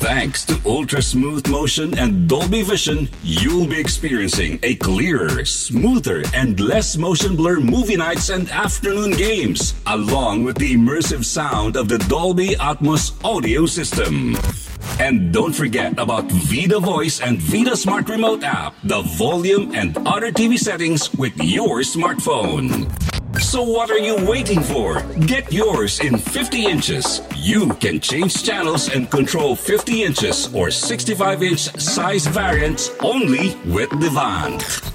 Thanks 0.00 0.46
to 0.46 0.58
ultra 0.64 1.02
smooth 1.02 1.46
motion 1.48 1.98
and 1.98 2.26
Dolby 2.26 2.62
Vision, 2.62 3.06
you'll 3.22 3.66
be 3.66 3.78
experiencing 3.78 4.58
a 4.62 4.74
clearer, 4.76 5.44
smoother, 5.44 6.22
and 6.32 6.58
less 6.58 6.96
motion 6.96 7.36
blur 7.36 7.60
movie 7.60 7.96
nights 7.96 8.30
and 8.30 8.48
afternoon 8.48 9.10
games, 9.10 9.74
along 9.86 10.44
with 10.44 10.56
the 10.56 10.74
immersive 10.74 11.22
sound 11.22 11.76
of 11.76 11.90
the 11.90 11.98
Dolby 11.98 12.54
Atmos 12.54 13.12
audio 13.22 13.66
system. 13.66 14.38
And 14.98 15.34
don't 15.34 15.52
forget 15.52 15.98
about 15.98 16.24
Vida 16.32 16.80
Voice 16.80 17.20
and 17.20 17.36
Vida 17.36 17.76
Smart 17.76 18.08
Remote 18.08 18.42
app, 18.42 18.74
the 18.82 19.02
volume 19.02 19.74
and 19.74 19.98
other 20.08 20.32
TV 20.32 20.58
settings 20.58 21.12
with 21.12 21.36
your 21.36 21.80
smartphone. 21.80 22.88
So 23.50 23.64
what 23.64 23.90
are 23.90 23.98
you 23.98 24.14
waiting 24.26 24.60
for? 24.60 25.02
Get 25.26 25.52
yours 25.52 25.98
in 25.98 26.18
50 26.18 26.66
inches. 26.66 27.20
You 27.34 27.70
can 27.80 27.98
change 27.98 28.44
channels 28.44 28.88
and 28.88 29.10
control 29.10 29.56
50 29.56 30.04
inches 30.04 30.54
or 30.54 30.70
65 30.70 31.42
inch 31.42 31.58
size 31.76 32.28
variants 32.28 32.92
only 33.00 33.56
with 33.66 33.90
Devant. 33.98 34.89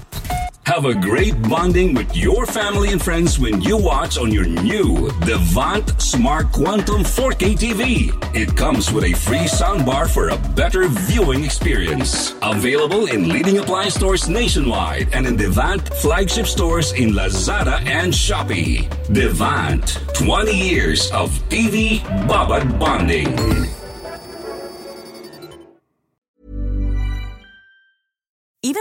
Have 0.76 0.84
a 0.84 0.94
great 0.94 1.40
bonding 1.48 1.94
with 1.94 2.14
your 2.14 2.44
family 2.44 2.92
and 2.92 3.02
friends 3.02 3.38
when 3.38 3.62
you 3.62 3.78
watch 3.78 4.18
on 4.18 4.30
your 4.30 4.44
new 4.44 5.10
Devant 5.24 5.98
Smart 6.02 6.52
Quantum 6.52 7.00
4K 7.02 7.56
TV. 7.56 8.36
It 8.36 8.54
comes 8.58 8.92
with 8.92 9.04
a 9.04 9.14
free 9.14 9.48
soundbar 9.48 10.06
for 10.06 10.28
a 10.28 10.36
better 10.54 10.86
viewing 10.86 11.44
experience. 11.44 12.34
Available 12.42 13.06
in 13.06 13.30
leading 13.30 13.56
appliance 13.56 13.94
stores 13.94 14.28
nationwide 14.28 15.08
and 15.14 15.26
in 15.26 15.36
Devant 15.36 15.88
flagship 15.94 16.46
stores 16.46 16.92
in 16.92 17.12
Lazada 17.12 17.80
and 17.86 18.12
Shopee. 18.12 18.86
Devant, 19.14 19.98
20 20.12 20.52
years 20.54 21.10
of 21.12 21.30
TV 21.48 22.00
Babad 22.28 22.78
bonding. 22.78 23.85